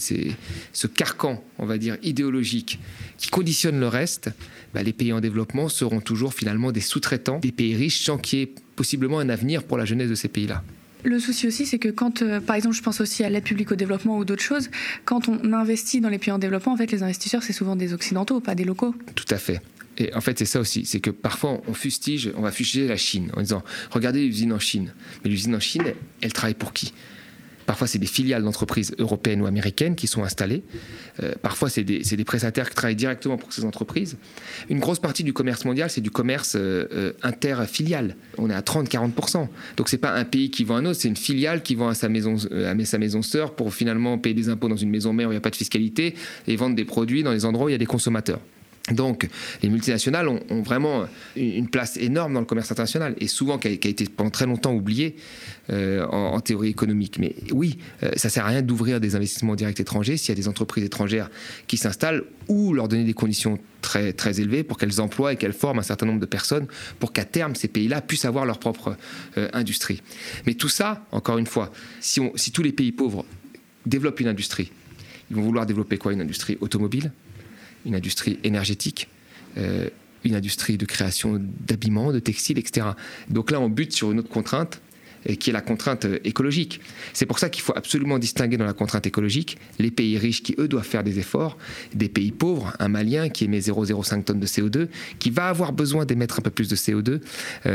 ce 0.72 0.86
carcan, 0.86 1.42
on 1.58 1.66
va 1.66 1.78
dire, 1.78 1.96
idéologique 2.02 2.78
qui 3.18 3.28
conditionne 3.28 3.78
le 3.78 3.88
reste, 3.88 4.30
bah, 4.74 4.82
les 4.82 4.92
pays 4.92 5.12
en 5.12 5.20
développement 5.20 5.68
seront 5.68 6.00
toujours 6.00 6.34
finalement 6.34 6.72
des 6.72 6.80
sous-traitants 6.80 7.38
des 7.38 7.52
pays 7.52 7.74
riches 7.74 8.04
sans 8.04 8.18
qu'il 8.18 8.38
y 8.38 8.42
ait 8.42 8.54
possiblement 8.76 9.18
un 9.18 9.28
avenir 9.28 9.64
pour 9.64 9.76
la 9.76 9.84
jeunesse 9.84 10.08
de 10.08 10.14
ces 10.14 10.28
pays-là. 10.28 10.62
Le 11.04 11.18
souci 11.18 11.48
aussi, 11.48 11.66
c'est 11.66 11.80
que 11.80 11.88
quand, 11.88 12.22
euh, 12.22 12.40
par 12.40 12.54
exemple, 12.54 12.76
je 12.76 12.82
pense 12.82 13.00
aussi 13.00 13.24
à 13.24 13.30
l'aide 13.30 13.42
publique 13.42 13.72
au 13.72 13.74
développement 13.74 14.18
ou 14.18 14.24
d'autres 14.24 14.42
choses, 14.42 14.70
quand 15.04 15.28
on 15.28 15.52
investit 15.52 16.00
dans 16.00 16.08
les 16.08 16.18
pays 16.18 16.30
en 16.30 16.38
développement, 16.38 16.72
en 16.72 16.76
fait, 16.76 16.92
les 16.92 17.02
investisseurs, 17.02 17.42
c'est 17.42 17.52
souvent 17.52 17.74
des 17.74 17.92
occidentaux, 17.92 18.40
pas 18.40 18.54
des 18.54 18.64
locaux. 18.64 18.94
Tout 19.16 19.26
à 19.30 19.38
fait 19.38 19.60
Et 19.98 20.14
en 20.14 20.20
fait, 20.20 20.38
c'est 20.38 20.44
ça 20.44 20.60
aussi, 20.60 20.84
c'est 20.84 21.00
que 21.00 21.10
parfois 21.10 21.60
on 21.66 21.74
fustige, 21.74 22.30
on 22.36 22.42
va 22.42 22.52
fustiger 22.52 22.86
la 22.86 22.96
Chine 22.96 23.32
en 23.36 23.40
disant 23.40 23.64
regardez 23.90 24.24
l'usine 24.24 24.52
en 24.52 24.60
Chine. 24.60 24.92
Mais 25.24 25.30
l'usine 25.30 25.56
en 25.56 25.60
Chine, 25.60 25.82
elle 26.20 26.32
travaille 26.32 26.54
pour 26.54 26.72
qui? 26.72 26.92
Parfois, 27.66 27.86
c'est 27.86 27.98
des 27.98 28.06
filiales 28.06 28.42
d'entreprises 28.42 28.94
européennes 28.98 29.42
ou 29.42 29.46
américaines 29.46 29.94
qui 29.94 30.06
sont 30.06 30.24
installées. 30.24 30.62
Euh, 31.22 31.32
parfois, 31.42 31.68
c'est 31.68 31.84
des, 31.84 32.24
prestataires 32.24 32.68
qui 32.68 32.74
travaillent 32.74 32.96
directement 32.96 33.36
pour 33.36 33.52
ces 33.52 33.64
entreprises. 33.64 34.16
Une 34.68 34.80
grosse 34.80 34.98
partie 34.98 35.24
du 35.24 35.32
commerce 35.32 35.64
mondial, 35.64 35.90
c'est 35.90 36.00
du 36.00 36.10
commerce 36.10 36.54
euh, 36.56 36.86
euh 36.92 37.12
interfilial. 37.22 38.16
On 38.38 38.50
est 38.50 38.54
à 38.54 38.60
30-40%. 38.60 39.48
Donc, 39.76 39.88
c'est 39.88 39.98
pas 39.98 40.12
un 40.12 40.24
pays 40.24 40.50
qui 40.50 40.64
vend 40.64 40.76
un 40.76 40.86
autre, 40.86 41.00
c'est 41.00 41.08
une 41.08 41.16
filiale 41.16 41.62
qui 41.62 41.74
vend 41.74 41.88
à 41.88 41.94
sa 41.94 42.08
maison, 42.08 42.36
à 42.36 42.84
sa 42.84 42.98
maison 42.98 43.22
sœur 43.22 43.54
pour 43.54 43.74
finalement 43.74 44.18
payer 44.18 44.34
des 44.34 44.48
impôts 44.48 44.68
dans 44.68 44.76
une 44.76 44.90
maison 44.90 45.12
mère 45.12 45.28
où 45.28 45.32
il 45.32 45.34
n'y 45.34 45.38
a 45.38 45.42
pas 45.42 45.50
de 45.50 45.56
fiscalité 45.56 46.14
et 46.46 46.56
vendre 46.56 46.76
des 46.76 46.84
produits 46.84 47.22
dans 47.22 47.32
les 47.32 47.44
endroits 47.44 47.66
où 47.66 47.68
il 47.68 47.72
y 47.72 47.76
a 47.76 47.78
des 47.78 47.86
consommateurs. 47.86 48.40
Donc, 48.90 49.28
les 49.62 49.68
multinationales 49.68 50.28
ont, 50.28 50.62
vraiment 50.62 51.06
une 51.36 51.68
place 51.68 51.96
énorme 51.96 52.34
dans 52.34 52.40
le 52.40 52.46
commerce 52.46 52.70
international 52.72 53.14
et 53.18 53.28
souvent 53.28 53.58
qui 53.58 53.68
a, 53.68 53.70
été 53.70 54.04
pendant 54.06 54.30
très 54.30 54.46
longtemps 54.46 54.74
oubliée 54.74 55.16
euh, 55.70 56.04
en, 56.06 56.40
théorie 56.40 56.70
économique. 56.70 57.18
Mais 57.18 57.36
oui, 57.52 57.78
ça 58.00 58.06
euh, 58.06 58.10
ça 58.16 58.28
sert 58.28 58.44
à 58.44 58.48
rien 58.48 58.62
d'ouvrir 58.62 59.00
des 59.00 59.14
investissements 59.14 59.54
directs 59.54 59.80
étrangers 59.80 60.16
s'il 60.16 60.30
y 60.30 60.32
a 60.32 60.40
des 60.40 60.48
entreprises 60.48 60.84
étrangères 60.84 61.30
qui 61.66 61.76
s'installent 61.76 62.24
ou 62.48 62.72
leur 62.72 62.88
donner 62.88 63.04
des 63.04 63.14
conditions 63.14 63.58
très, 63.82 64.12
très 64.12 64.40
élevées 64.40 64.64
pour 64.64 64.78
qu'elles 64.78 65.00
emploient 65.00 65.32
et 65.32 65.36
qu'elles 65.36 65.52
forment 65.52 65.80
un 65.80 65.84
certain 65.84 66.06
nombre 66.06 66.20
de 66.20 66.26
personnes 66.26 66.66
pour 66.98 67.12
qu'à 67.12 67.24
terme, 67.24 67.54
ces 67.54 67.68
pays-là 67.68 68.00
puissent 68.00 68.24
avoir 68.24 68.46
leur 68.46 68.58
propre 68.58 68.96
euh, 69.36 69.48
industrie. 69.52 70.02
Mais 70.46 70.54
tout 70.54 70.68
ça, 70.68 71.04
encore 71.12 71.38
une 71.38 71.46
fois, 71.46 71.70
si 72.00 72.52
tous 72.52 72.62
les 72.62 72.72
pays 72.72 72.92
pauvres 72.92 73.24
développent 73.86 74.20
une 74.20 74.28
industrie, 74.28 74.72
ils 75.30 75.36
vont 75.36 75.42
vouloir 75.42 75.66
développer 75.66 75.98
quoi? 75.98 76.12
Une 76.12 76.20
industrie 76.20 76.58
automobile? 76.60 77.12
Une 77.86 77.94
industrie 77.94 78.38
énergétique, 78.44 79.08
euh, 79.58 79.88
une 80.24 80.34
industrie 80.36 80.78
de 80.78 80.86
création 80.86 81.40
d'habillement, 81.66 82.12
de 82.12 82.20
textiles, 82.20 82.58
etc. 82.58 82.86
Donc 83.28 83.50
là, 83.50 83.60
on 83.60 83.68
bute 83.68 83.92
sur 83.92 84.12
une 84.12 84.20
autre 84.20 84.28
contrainte 84.28 84.80
euh, 85.28 85.34
qui 85.34 85.50
est 85.50 85.52
la 85.52 85.60
contrainte 85.60 86.04
euh, 86.04 86.20
écologique. 86.22 86.80
C'est 87.12 87.26
pour 87.26 87.40
ça 87.40 87.50
qu'il 87.50 87.62
faut 87.62 87.76
absolument 87.76 88.20
distinguer 88.20 88.56
dans 88.56 88.64
la 88.64 88.72
contrainte 88.72 89.04
écologique 89.04 89.58
les 89.80 89.90
pays 89.90 90.16
riches 90.18 90.44
qui, 90.44 90.54
eux, 90.58 90.68
doivent 90.68 90.86
faire 90.86 91.02
des 91.02 91.18
efforts, 91.18 91.58
des 91.92 92.08
pays 92.08 92.30
pauvres, 92.30 92.72
un 92.78 92.86
Malien 92.86 93.30
qui 93.30 93.44
émet 93.44 93.58
0,05 93.58 94.22
tonnes 94.22 94.38
de 94.38 94.46
CO2, 94.46 94.86
qui 95.18 95.30
va 95.30 95.48
avoir 95.48 95.72
besoin 95.72 96.04
d'émettre 96.04 96.38
un 96.38 96.42
peu 96.42 96.50
plus 96.50 96.68
de 96.68 96.76
CO2 96.76 97.20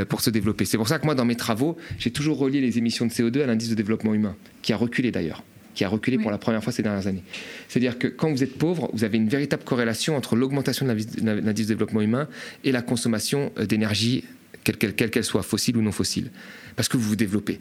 pour 0.05 0.21
se 0.21 0.29
développer. 0.29 0.63
C'est 0.63 0.77
pour 0.77 0.87
ça 0.87 0.99
que 0.99 1.05
moi, 1.05 1.15
dans 1.15 1.25
mes 1.25 1.35
travaux, 1.35 1.75
j'ai 1.99 2.11
toujours 2.11 2.37
relié 2.37 2.61
les 2.61 2.77
émissions 2.77 3.05
de 3.05 3.11
CO2 3.11 3.41
à 3.41 3.45
l'indice 3.45 3.69
de 3.69 3.75
développement 3.75 4.13
humain, 4.13 4.37
qui 4.61 4.71
a 4.71 4.77
reculé 4.77 5.11
d'ailleurs 5.11 5.43
qui 5.77 5.83
a 5.83 5.89
reculé 5.89 6.17
pour 6.17 6.31
la 6.31 6.39
première 6.39 6.63
fois 6.63 6.73
ces 6.73 6.81
dernières 6.81 7.05
années. 7.05 7.23
C'est-à-dire 7.69 7.99
que 7.99 8.07
quand 8.07 8.31
vous 8.31 8.41
êtes 8.41 8.57
pauvre, 8.57 8.89
vous 8.93 9.03
avez 9.03 9.17
une 9.17 9.29
véritable 9.29 9.63
corrélation 9.63 10.17
entre 10.17 10.35
l'augmentation 10.35 10.87
de 10.87 10.91
l'indice 10.91 11.67
de 11.67 11.73
développement 11.73 12.01
humain 12.01 12.27
et 12.63 12.71
la 12.71 12.81
consommation 12.81 13.51
euh, 13.59 13.67
d'énergie, 13.67 14.23
quelle 14.63 14.95
qu'elle 14.95 15.23
soit, 15.23 15.43
fossile 15.43 15.77
ou 15.77 15.83
non 15.83 15.91
fossile, 15.91 16.31
parce 16.75 16.89
que 16.89 16.97
vous 16.97 17.09
vous 17.09 17.15
développez. 17.15 17.59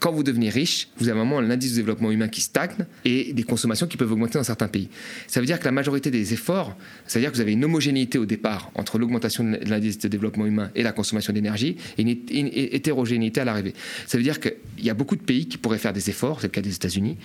Quand 0.00 0.12
vous 0.12 0.22
devenez 0.22 0.48
riche, 0.48 0.88
vous 0.96 1.08
avez 1.08 1.20
un 1.20 1.24
moment 1.24 1.42
l'indice 1.42 1.72
de 1.72 1.76
développement 1.76 2.10
humain 2.10 2.28
qui 2.28 2.40
stagne 2.40 2.86
et 3.04 3.34
des 3.34 3.42
consommations 3.42 3.86
qui 3.86 3.98
peuvent 3.98 4.10
augmenter 4.10 4.38
dans 4.38 4.44
certains 4.44 4.66
pays. 4.66 4.88
Ça 5.26 5.40
veut 5.40 5.46
dire 5.46 5.60
que 5.60 5.66
la 5.66 5.72
majorité 5.72 6.10
des 6.10 6.32
efforts, 6.32 6.74
c'est-à-dire 7.06 7.30
que 7.30 7.36
vous 7.36 7.42
avez 7.42 7.52
une 7.52 7.64
homogénéité 7.66 8.16
au 8.16 8.24
départ 8.24 8.70
entre 8.74 8.98
l'augmentation 8.98 9.44
de 9.44 9.58
l'indice 9.66 9.98
de 9.98 10.08
développement 10.08 10.46
humain 10.46 10.70
et 10.74 10.82
la 10.82 10.92
consommation 10.92 11.34
d'énergie 11.34 11.76
et 11.98 12.02
une, 12.02 12.48
hétérogénéité 12.52 13.42
à 13.42 13.44
l'arrivée. 13.44 13.74
Ça 14.06 14.16
veut 14.16 14.24
dire 14.24 14.40
qu'il 14.40 14.54
y 14.78 14.88
a 14.88 14.94
beaucoup 14.94 15.16
de 15.16 15.22
pays 15.22 15.46
qui 15.46 15.58
pourraient 15.58 15.78
faire 15.78 15.92
des 15.92 16.08
efforts, 16.08 16.40
c'est 16.40 16.46
le 16.46 16.52
cas 16.52 16.62
des 16.62 16.74
États-Unis, 16.74 17.18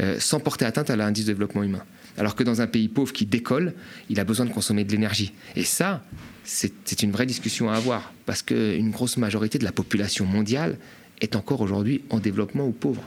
euh, 0.00 0.16
sans 0.18 0.40
porter 0.40 0.64
atteinte 0.64 0.88
à 0.88 0.96
l'indice 0.96 1.26
de 1.26 1.32
développement 1.32 1.62
humain. 1.62 1.84
Alors 2.16 2.34
que 2.34 2.44
dans 2.44 2.62
un 2.62 2.66
pays 2.66 2.88
pauvre 2.88 3.12
qui 3.12 3.26
décolle, 3.26 3.74
il 4.08 4.18
a 4.20 4.24
besoin 4.24 4.46
de 4.46 4.52
consommer 4.52 4.84
de 4.84 4.92
l'énergie. 4.92 5.32
Et 5.54 5.64
ça, 5.64 6.02
c'est 6.44 7.02
une 7.02 7.12
vraie 7.12 7.26
discussion 7.26 7.70
à 7.70 7.74
avoir, 7.74 8.12
parce 8.26 8.42
qu'une 8.42 8.90
grosse 8.90 9.16
majorité 9.16 9.58
de 9.58 9.64
la 9.64 9.72
population 9.72 10.24
mondiale 10.24 10.78
est 11.20 11.36
encore 11.36 11.60
aujourd'hui 11.60 12.02
en 12.10 12.18
développement 12.18 12.66
ou 12.66 12.72
pauvre. 12.72 13.02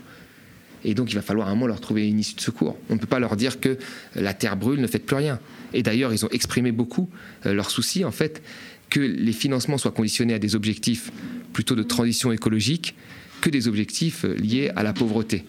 Et 0.85 0.93
donc 0.93 1.11
il 1.11 1.15
va 1.15 1.21
falloir 1.21 1.47
un 1.47 1.55
moment 1.55 1.67
leur 1.67 1.81
trouver 1.81 2.07
une 2.07 2.19
issue 2.19 2.35
de 2.35 2.41
secours. 2.41 2.77
On 2.89 2.93
ne 2.93 2.99
peut 2.99 3.07
pas 3.07 3.19
leur 3.19 3.35
dire 3.35 3.59
que 3.59 3.77
la 4.15 4.33
terre 4.33 4.55
brûle, 4.55 4.79
ne 4.79 4.87
faites 4.87 5.05
plus 5.05 5.15
rien. 5.15 5.39
Et 5.73 5.83
d'ailleurs, 5.83 6.13
ils 6.13 6.23
ont 6.23 6.29
exprimé 6.29 6.71
beaucoup 6.71 7.09
euh, 7.45 7.53
leur 7.53 7.69
souci, 7.71 8.05
en 8.05 8.11
fait, 8.11 8.41
que 8.89 8.99
les 8.99 9.33
financements 9.33 9.77
soient 9.77 9.91
conditionnés 9.91 10.35
à 10.35 10.39
des 10.39 10.55
objectifs 10.55 11.11
plutôt 11.53 11.75
de 11.75 11.83
transition 11.83 12.31
écologique 12.31 12.95
que 13.41 13.49
des 13.49 13.67
objectifs 13.67 14.25
euh, 14.25 14.35
liés 14.35 14.71
à 14.75 14.83
la 14.83 14.93
pauvreté, 14.93 15.43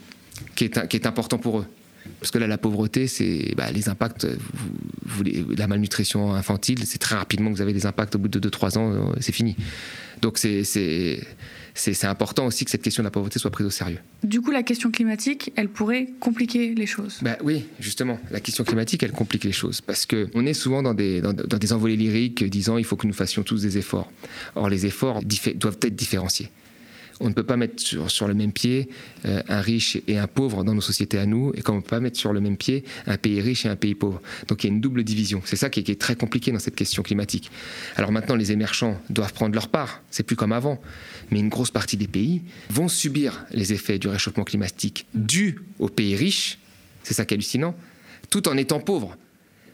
qui 0.55 0.64
est, 0.64 1.07
important 1.07 1.38
pour 1.38 1.61
eux. 1.61 1.66
Parce 2.21 2.31
que 2.31 2.38
là, 2.38 2.47
la 2.47 2.57
pauvreté, 2.59 3.07
c'est 3.07 3.53
bah, 3.57 3.71
les 3.71 3.88
impacts, 3.88 4.27
vous, 5.05 5.23
la 5.57 5.66
malnutrition 5.66 6.35
infantile, 6.35 6.87
c'est 6.87 6.99
très 6.99 7.14
rapidement 7.14 7.51
que 7.51 7.57
vous 7.57 7.62
avez 7.62 7.75
des 7.75 7.85
impacts 7.85 8.14
au 8.14 8.19
bout 8.19 8.29
de 8.29 8.49
2-3 8.49 8.79
ans, 8.79 8.92
euh, 8.92 9.12
c'est 9.21 9.33
fini. 9.33 9.55
Donc 10.23 10.39
c'est 10.39 10.65
c'est 11.79 12.07
important 12.07 12.47
aussi 12.47 12.65
que 12.65 12.71
cette 12.71 12.83
question 12.83 13.03
de 13.03 13.07
la 13.07 13.11
pauvreté 13.11 13.39
soit 13.39 13.51
prise 13.51 13.67
au 13.67 13.71
sérieux. 13.71 13.99
Du 14.23 14.41
coup, 14.41 14.51
la 14.51 14.63
question 14.63 14.91
climatique, 14.91 15.53
elle 15.57 15.69
pourrait 15.69 16.09
compliquer 16.21 16.75
les 16.75 16.87
choses. 16.87 17.19
Bah 17.21 17.37
oui, 17.45 17.65
justement, 17.81 18.19
la 18.31 18.41
question 18.41 18.65
climatique, 18.65 19.03
elle 19.03 19.13
complique 19.13 19.45
les 19.45 19.53
choses 19.53 19.81
parce 19.81 20.07
que 20.07 20.29
on 20.35 20.47
est 20.47 20.55
souvent 20.55 20.83
dans 20.83 20.95
des 20.95 21.21
dans, 21.21 21.33
des 21.33 21.73
envolées 21.73 21.97
lyriques 21.97 22.45
disant 22.45 22.79
il 22.79 22.85
faut 22.85 22.97
que 22.97 23.07
nous 23.07 23.13
fassions 23.13 23.43
tous 23.43 23.63
des 23.63 23.79
efforts. 23.79 24.11
Or, 24.55 24.69
les 24.69 24.87
efforts 24.87 25.21
doivent 25.23 25.79
être 25.83 25.97
différenciés 25.97 26.51
on 27.21 27.29
ne 27.29 27.35
peut 27.35 27.43
pas 27.43 27.57
mettre 27.57 27.81
sur, 27.83 28.29
le 28.29 28.35
même 28.35 28.53
pied 28.53 28.89
euh, 29.25 29.43
un 29.49 29.61
riche 29.61 29.99
et 30.07 30.19
un 30.19 30.27
pauvre 30.27 30.65
dans 30.65 30.75
nos 30.75 30.81
sociétés 30.81 31.19
à 31.19 31.27
nous, 31.27 31.53
et 31.55 31.63
comme 31.63 31.77
on 31.77 31.79
ne 31.79 31.83
peut 31.83 31.91
pas 31.91 32.01
mettre 32.01 32.19
sur 32.19 32.33
le 32.33 32.41
même 32.41 32.57
pied 32.57 32.85
un 33.07 33.17
pays 33.17 33.41
riche 33.41 33.65
et 33.65 33.69
un 33.69 33.77
pays 33.77 33.95
pauvre. 33.95 34.21
Donc 34.49 34.65
il 34.65 34.69
y 34.69 34.71
a 34.71 34.75
une 34.75 34.81
double 34.81 35.05
division. 35.05 35.41
C'est 35.45 35.57
ça 35.57 35.71
qui 35.71 35.81
est, 35.81 36.01
très 36.01 36.17
compliqué 36.17 36.53
dans 36.53 36.59
cette 36.59 36.77
question 36.77 37.03
climatique. 37.03 37.51
Alors 37.97 38.13
maintenant, 38.13 38.37
les 38.37 38.53
émergents 38.53 39.01
doivent 39.09 39.33
prendre 39.33 39.55
leur 39.55 39.69
part. 39.69 40.03
C'est 40.11 40.25
plus 40.25 40.37
comme 40.37 40.53
avant. 40.53 40.81
Mais 41.31 41.41
une 41.41 41.49
grosse 41.49 41.71
partie 41.71 41.97
des 41.97 42.07
pays 42.09 42.43
vont 42.71 42.89
subir 42.89 43.47
les 43.51 43.73
effets 43.73 43.99
du 43.99 44.09
réchauffement 44.09 44.45
climatique 44.45 45.07
dû 45.15 45.61
aux 45.79 45.89
pays 45.89 46.17
riches. 46.17 46.59
C'est 47.03 47.15
ça 47.15 47.25
qui 47.25 47.35
est 47.35 47.37
hallucinant. 47.37 47.75
Tout 48.31 48.49
en 48.49 48.57
étant 48.57 48.81
pauvres. 48.81 49.17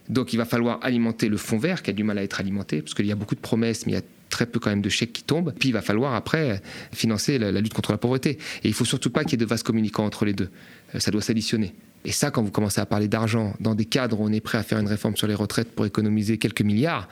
Donc 0.09 0.33
il 0.33 0.37
va 0.37 0.45
falloir 0.45 0.79
alimenter 0.81 1.29
le 1.29 1.37
fonds 1.37 1.57
vert 1.57 1.81
qui 1.81 1.89
a 1.89 1.93
du 1.93 2.03
mal 2.03 2.17
à 2.17 2.23
être 2.23 2.39
alimenté, 2.39 2.81
parce 2.81 2.93
qu'il 2.93 3.05
y 3.05 3.11
a 3.11 3.15
beaucoup 3.15 3.35
de 3.35 3.39
promesses, 3.39 3.85
mais 3.85 3.93
il 3.93 3.95
y 3.95 3.99
a 3.99 4.03
très 4.33 4.45
peu 4.47 4.59
quand 4.59 4.71
même 4.71 4.81
de 4.81 4.89
chèques 4.89 5.13
qui 5.13 5.23
tombent. 5.23 5.53
Puis 5.57 5.69
il 5.69 5.71
va 5.71 5.81
falloir 5.81 6.15
après 6.15 6.61
financer 6.91 7.37
la, 7.37 7.51
lutte 7.51 7.73
contre 7.73 7.91
la 7.91 7.97
pauvreté. 7.97 8.31
Et 8.63 8.67
il 8.67 8.73
faut 8.73 8.85
surtout 8.85 9.11
pas 9.11 9.23
qu'il 9.23 9.33
y 9.33 9.35
ait 9.35 9.45
de 9.45 9.49
vases 9.49 9.63
communicants 9.63 10.05
entre 10.05 10.25
les 10.25 10.33
deux. 10.33 10.49
Euh, 10.95 10.99
ça 10.99 11.11
doit 11.11 11.21
s'additionner. 11.21 11.73
Et 12.03 12.11
ça, 12.11 12.31
quand 12.31 12.41
vous 12.41 12.51
commencez 12.51 12.81
à 12.81 12.85
parler 12.85 13.07
d'argent 13.07 13.53
dans 13.59 13.75
des 13.75 13.85
cadres 13.85 14.19
où 14.19 14.25
on 14.25 14.31
est 14.31 14.41
prêt 14.41 14.57
à 14.57 14.63
faire 14.63 14.79
une 14.79 14.87
réforme 14.87 15.15
sur 15.15 15.27
les 15.27 15.35
retraites 15.35 15.71
pour 15.71 15.85
économiser 15.85 16.37
quelques 16.37 16.63
milliards, 16.63 17.07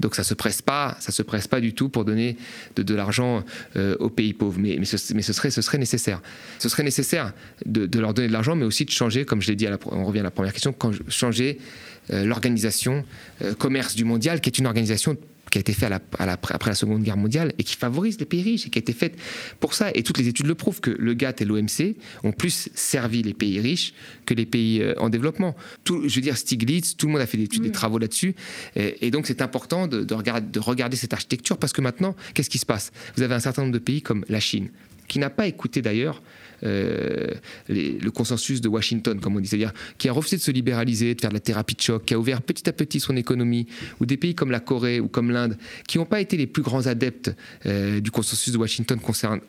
donc 0.00 0.16
ça 0.16 0.24
se 0.24 0.34
presse 0.34 0.60
pas, 0.60 0.96
ça 0.98 1.12
se 1.12 1.22
presse 1.22 1.46
pas 1.46 1.60
du 1.60 1.72
tout 1.72 1.88
pour 1.88 2.04
donner 2.04 2.36
de, 2.74 2.94
l'argent 2.94 3.44
euh, 3.76 3.94
aux 4.00 4.10
pays 4.10 4.32
pauvres. 4.32 4.58
Mais, 4.58 4.76
mais, 4.78 4.86
ce, 4.86 4.96
serait, 4.96 5.50
ce 5.50 5.62
serait 5.62 5.78
nécessaire. 5.78 6.20
Ce 6.58 6.68
serait 6.68 6.82
nécessaire 6.82 7.32
de, 7.64 7.98
leur 8.00 8.14
donner 8.14 8.26
de 8.26 8.32
l'argent, 8.32 8.56
mais 8.56 8.64
aussi 8.64 8.86
de 8.86 8.90
changer, 8.90 9.24
comme 9.24 9.40
je 9.40 9.48
l'ai 9.48 9.56
dit, 9.56 9.68
on 9.92 10.04
revient 10.04 10.20
à 10.20 10.24
la 10.24 10.32
première 10.32 10.52
question, 10.52 10.74
changer 11.08 11.58
euh, 12.10 12.24
l'organisation 12.24 13.04
commerce 13.58 13.94
du 13.94 14.04
mondial, 14.04 14.40
qui 14.40 14.48
est 14.48 14.58
une 14.58 14.66
organisation 14.66 15.16
qui 15.54 15.58
a 15.58 15.60
été 15.60 15.72
fait 15.72 15.86
après 15.86 16.70
la 16.70 16.74
Seconde 16.74 17.04
Guerre 17.04 17.16
mondiale 17.16 17.52
et 17.58 17.62
qui 17.62 17.76
favorise 17.76 18.18
les 18.18 18.24
pays 18.24 18.42
riches 18.42 18.66
et 18.66 18.70
qui 18.70 18.78
a 18.78 18.80
été 18.80 18.92
faite 18.92 19.16
pour 19.60 19.72
ça. 19.74 19.92
Et 19.94 20.02
toutes 20.02 20.18
les 20.18 20.26
études 20.26 20.48
le 20.48 20.56
prouvent 20.56 20.80
que 20.80 20.90
le 20.90 21.14
GATT 21.14 21.42
et 21.42 21.44
l'OMC 21.44 21.94
ont 22.24 22.32
plus 22.32 22.70
servi 22.74 23.22
les 23.22 23.34
pays 23.34 23.60
riches 23.60 23.94
que 24.26 24.34
les 24.34 24.46
pays 24.46 24.82
euh, 24.82 24.94
en 24.98 25.10
développement. 25.10 25.54
Tout, 25.84 26.08
je 26.08 26.14
veux 26.16 26.22
dire, 26.22 26.36
Stiglitz, 26.36 26.96
tout 26.96 27.06
le 27.06 27.12
monde 27.12 27.20
a 27.20 27.26
fait 27.28 27.36
des, 27.36 27.44
études, 27.44 27.62
des 27.62 27.70
travaux 27.70 27.98
là-dessus. 27.98 28.34
Et, 28.74 29.12
donc, 29.12 29.28
c'est 29.28 29.42
important 29.42 29.86
de 29.86 30.58
regarder 30.58 30.96
cette 30.96 31.12
architecture 31.12 31.56
parce 31.56 31.72
que 31.72 31.80
maintenant, 31.80 32.16
qu'est-ce 32.34 32.50
qui 32.50 32.58
se 32.58 32.66
passe? 32.66 32.90
Vous 33.16 33.22
avez 33.22 33.36
un 33.36 33.40
certain 33.40 33.62
nombre 33.62 33.74
de 33.74 33.78
pays 33.78 34.02
comme 34.02 34.24
la 34.28 34.40
Chine, 34.40 34.70
qui 35.06 35.20
n'a 35.20 35.30
pas 35.30 35.46
écouté 35.46 35.82
d'ailleurs 35.82 36.20
euh, 36.64 37.32
le 37.68 38.10
consensus 38.10 38.60
de 38.60 38.68
Washington, 38.68 39.20
comme 39.20 39.36
on 39.36 39.40
dit, 39.40 39.48
c'est-à-dire 39.48 39.72
qui 39.98 40.08
a 40.08 40.12
refusé 40.12 40.36
de 40.36 40.42
se 40.42 40.50
libéraliser, 40.50 41.14
de 41.14 41.20
faire 41.20 41.30
de 41.30 41.34
la 41.34 41.40
thérapie 41.40 41.74
de 41.74 41.80
choc, 41.80 42.04
qui 42.04 42.14
a 42.14 42.18
ouvert 42.18 42.42
petit 42.42 42.68
à 42.68 42.72
petit 42.72 43.00
son 43.00 43.16
économie, 43.16 43.66
ou 44.00 44.06
des 44.06 44.16
pays 44.16 44.34
comme 44.34 44.50
la 44.50 44.60
Corée 44.60 45.00
ou 45.00 45.08
comme 45.08 45.30
l'Inde, 45.30 45.56
qui 45.86 45.98
n'ont 45.98 46.06
pas 46.06 46.20
été 46.20 46.36
les 46.36 46.46
plus 46.46 46.62
grands 46.62 46.86
adeptes 46.86 47.34
euh, 47.66 48.00
du 48.00 48.10
consensus 48.10 48.52
de 48.52 48.58
Washington, 48.58 48.98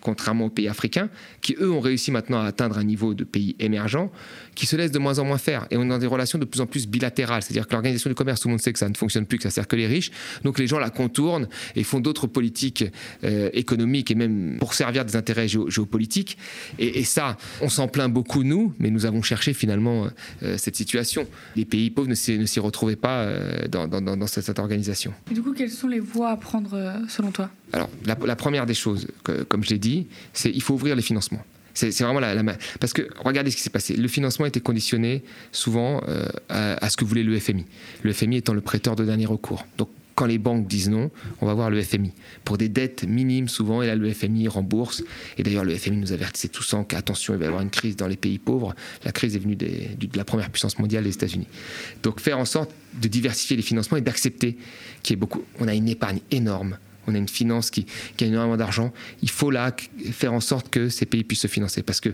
contrairement 0.01 0.45
aux 0.45 0.49
pays 0.49 0.67
africains, 0.67 1.09
qui 1.41 1.55
eux 1.59 1.71
ont 1.71 1.79
réussi 1.79 2.11
maintenant 2.11 2.41
à 2.41 2.45
atteindre 2.45 2.77
un 2.77 2.83
niveau 2.83 3.13
de 3.13 3.23
pays 3.23 3.55
émergents, 3.59 4.11
qui 4.55 4.65
se 4.65 4.75
laissent 4.75 4.91
de 4.91 4.99
moins 4.99 5.19
en 5.19 5.25
moins 5.25 5.37
faire. 5.37 5.67
Et 5.71 5.77
on 5.77 5.83
est 5.83 5.89
dans 5.89 5.99
des 5.99 6.07
relations 6.07 6.39
de 6.39 6.45
plus 6.45 6.61
en 6.61 6.65
plus 6.65 6.87
bilatérales, 6.87 7.43
c'est-à-dire 7.43 7.67
que 7.67 7.73
l'organisation 7.73 8.09
du 8.09 8.15
commerce, 8.15 8.41
tout 8.41 8.47
le 8.47 8.53
monde 8.53 8.61
sait 8.61 8.73
que 8.73 8.79
ça 8.79 8.89
ne 8.89 8.95
fonctionne 8.95 9.25
plus, 9.25 9.37
que 9.37 9.43
ça 9.43 9.49
sert 9.49 9.67
que 9.67 9.75
les 9.75 9.87
riches, 9.87 10.11
donc 10.43 10.59
les 10.59 10.67
gens 10.67 10.79
la 10.79 10.89
contournent 10.89 11.47
et 11.75 11.83
font 11.83 11.99
d'autres 11.99 12.27
politiques 12.27 12.85
euh, 13.23 13.49
économiques 13.53 14.11
et 14.11 14.15
même 14.15 14.57
pour 14.59 14.73
servir 14.73 15.05
des 15.05 15.15
intérêts 15.15 15.47
géopolitiques. 15.47 16.37
Et 16.79 17.04
ça, 17.05 17.37
on 17.61 17.69
s'en 17.69 17.87
plaint 17.87 18.11
beaucoup, 18.11 18.43
nous, 18.43 18.73
mais 18.79 18.89
nous 18.89 19.05
avons 19.05 19.21
cherché 19.21 19.53
finalement 19.53 20.07
euh, 20.43 20.57
cette 20.57 20.75
situation. 20.75 21.27
Les 21.55 21.65
pays 21.65 21.89
pauvres 21.89 22.09
ne 22.09 22.15
s'y 22.15 22.59
retrouvaient 22.59 22.95
pas 22.95 23.21
euh, 23.21 23.67
dans, 23.67 24.27
cette, 24.27 24.59
organisation. 24.59 25.13
Et 25.31 25.33
du 25.33 25.41
coup, 25.41 25.53
quelles 25.53 25.71
sont 25.71 25.87
les 25.87 25.99
voies 25.99 26.31
à 26.31 26.37
prendre 26.37 26.73
euh, 26.73 26.97
selon 27.07 27.31
toi? 27.31 27.49
Alors, 27.73 27.89
la, 28.05 28.35
première 28.35 28.65
des 28.65 28.73
choses, 28.73 29.07
comme 29.47 29.63
je 29.63 29.69
l'ai 29.69 29.79
dit, 29.79 30.07
c'est 30.33 30.51
qu'il 30.51 30.61
faut 30.61 30.73
ouvrir 30.73 30.95
les 30.95 31.01
financements. 31.01 31.43
C'est 31.73 31.91
vraiment 32.01 32.21
la, 32.21 32.33
la, 32.33 32.55
Parce 32.79 32.93
que 32.93 33.01
regardez 33.23 33.51
ce 33.51 33.57
qui 33.57 33.61
s'est 33.61 33.69
passé. 33.69 33.97
Le 33.97 34.07
financement 34.07 34.45
était 34.45 34.61
conditionné 34.61 35.23
souvent 35.51 36.01
à, 36.47 36.85
à, 36.85 36.89
ce 36.89 36.95
que 36.95 37.03
voulait 37.03 37.23
le 37.23 37.37
FMI. 37.37 37.65
Le 38.03 38.13
FMI 38.13 38.37
étant 38.37 38.53
le 38.53 38.61
prêteur 38.61 38.95
de 38.95 39.03
dernier 39.03 39.25
recours. 39.25 39.65
Donc 39.77 39.89
quand 40.15 40.25
les 40.25 40.37
banques 40.37 40.67
disent 40.67 40.89
non, 40.89 41.11
on 41.41 41.45
va 41.45 41.53
voir 41.53 41.69
le 41.69 41.81
FMI. 41.81 42.13
Pour 42.43 42.57
des 42.57 42.69
dettes 42.69 43.03
minimes 43.03 43.49
souvent, 43.49 43.81
et 43.81 43.87
là 43.87 43.95
le 43.95 44.11
FMI 44.11 44.47
rembourse. 44.47 45.03
Et 45.37 45.43
d'ailleurs 45.43 45.65
le 45.65 45.75
FMI 45.75 45.97
nous 45.97 46.13
avertissait 46.13 46.47
tous 46.47 46.73
en 46.73 46.83
qu'attention, 46.83 47.33
il 47.33 47.39
va 47.39 47.45
y 47.45 47.47
avoir 47.47 47.61
une 47.61 47.69
crise 47.69 47.95
dans 47.95 48.07
les 48.07 48.15
pays 48.15 48.39
pauvres. 48.39 48.73
La 49.03 49.11
crise 49.11 49.35
est 49.35 49.39
venue 49.39 49.55
de 49.55 50.17
la 50.17 50.25
première 50.25 50.49
puissance 50.49 50.79
mondiale, 50.79 51.03
les 51.03 51.13
États-Unis. 51.13 51.47
Donc 52.01 52.19
faire 52.19 52.39
en 52.39 52.45
sorte 52.45 52.71
de 53.01 53.07
diversifier 53.07 53.57
les 53.57 53.63
financements 53.63 53.97
et 53.97 54.01
d'accepter 54.01 54.57
qu'il 55.03 55.13
y 55.13 55.17
ait 55.17 55.19
beaucoup. 55.19 55.43
On 55.59 55.67
a 55.67 55.75
une 55.75 55.89
épargne 55.89 56.19
énorme 56.31 56.77
on 57.07 57.15
a 57.15 57.17
une 57.17 57.29
finance 57.29 57.69
qui, 57.69 57.85
a 58.21 58.25
énormément 58.25 58.57
d'argent. 58.57 58.93
Il 59.21 59.29
faut 59.29 59.51
là 59.51 59.75
faire 60.11 60.33
en 60.33 60.39
sorte 60.39 60.69
que 60.69 60.89
ces 60.89 61.05
pays 61.05 61.23
puissent 61.23 61.41
se 61.41 61.47
financer 61.47 61.83
parce 61.83 61.99
que 61.99 62.09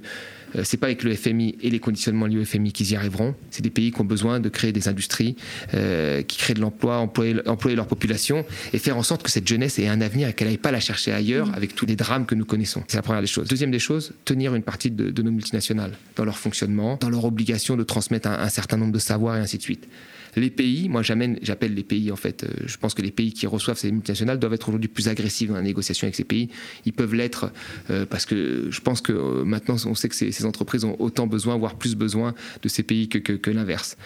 ce 0.53 0.59
euh, 0.59 0.63
c'est 0.63 0.77
pas 0.77 0.87
avec 0.87 1.03
le 1.03 1.15
FMI 1.15 1.55
et 1.61 1.69
les 1.69 1.79
conditionnements 1.79 2.25
liés 2.25 2.37
au 2.37 2.45
FMI 2.45 2.71
qu'ils 2.71 2.91
y 2.91 2.95
arriveront. 2.95 3.35
C'est 3.51 3.61
des 3.61 3.69
pays 3.69 3.91
qui 3.91 4.01
ont 4.01 4.05
besoin 4.05 4.39
de 4.39 4.49
créer 4.49 4.71
des 4.71 4.87
industries, 4.87 5.35
euh, 5.73 6.21
qui 6.23 6.37
créent 6.37 6.53
de 6.53 6.61
l'emploi, 6.61 6.97
employer, 6.97 7.33
leur 7.75 7.87
population 7.87 8.45
et 8.73 8.79
faire 8.79 8.97
en 8.97 9.03
sorte 9.03 9.23
que 9.23 9.31
cette 9.31 9.47
jeunesse 9.47 9.79
ait 9.79 9.87
un 9.87 10.01
avenir 10.01 10.27
et 10.29 10.33
qu'elle 10.33 10.47
n'aille 10.47 10.57
pas 10.57 10.71
la 10.71 10.79
chercher 10.79 11.13
ailleurs 11.13 11.47
mmh. 11.47 11.55
avec 11.55 11.75
tous 11.75 11.85
les 11.85 11.95
drames 11.95 12.25
que 12.25 12.35
nous 12.35 12.45
connaissons. 12.45 12.83
C'est 12.87 12.97
la 12.97 13.03
première 13.03 13.21
des 13.21 13.27
choses. 13.27 13.47
Deuxième 13.47 13.71
des 13.71 13.79
choses, 13.79 14.13
tenir 14.25 14.55
une 14.55 14.63
partie 14.63 14.91
de, 14.91 15.21
nos 15.21 15.31
multinationales 15.31 15.93
dans 16.15 16.25
leur 16.25 16.37
fonctionnement, 16.37 16.97
dans 16.99 17.09
leur 17.09 17.25
obligation 17.25 17.77
de 17.77 17.83
transmettre 17.83 18.27
un 18.27 18.49
certain 18.49 18.77
nombre 18.77 18.91
de 18.91 18.99
savoirs 18.99 19.37
et 19.37 19.39
ainsi 19.39 19.57
de 19.57 19.63
suite. 19.63 19.87
Les 20.35 20.49
pays, 20.49 20.87
moi 20.87 21.01
j'appelle 21.01 21.73
les 21.73 21.83
pays 21.83 22.11
en 22.11 22.15
fait, 22.15 22.43
euh, 22.43 22.47
je 22.65 22.77
pense 22.77 22.93
que 22.93 23.01
les 23.01 23.11
pays 23.11 23.33
qui 23.33 23.47
reçoivent 23.47 23.77
ces 23.77 23.91
multinationales 23.91 24.39
doivent 24.39 24.53
être 24.53 24.69
aujourd'hui 24.69 24.87
plus 24.87 25.09
agressifs 25.09 25.49
dans 25.49 25.55
la 25.55 25.61
négociation 25.61 26.05
avec 26.05 26.15
ces 26.15 26.23
pays. 26.23 26.49
Ils 26.85 26.93
peuvent 26.93 27.13
l'être 27.13 27.51
euh, 27.89 28.05
parce 28.05 28.25
que 28.25 28.67
je 28.69 28.81
pense 28.81 29.01
que 29.01 29.11
euh, 29.11 29.43
maintenant 29.43 29.75
on 29.85 29.95
sait 29.95 30.07
que 30.07 30.15
ces, 30.15 30.45
entreprises 30.45 30.85
ont 30.85 30.95
autant 30.99 31.27
besoin, 31.27 31.57
voire 31.57 31.75
plus 31.75 31.95
besoin 31.95 32.33
de 32.61 32.69
ces 32.69 32.83
pays 32.83 33.09
que, 33.09 33.51
l'inverse. 33.51 33.97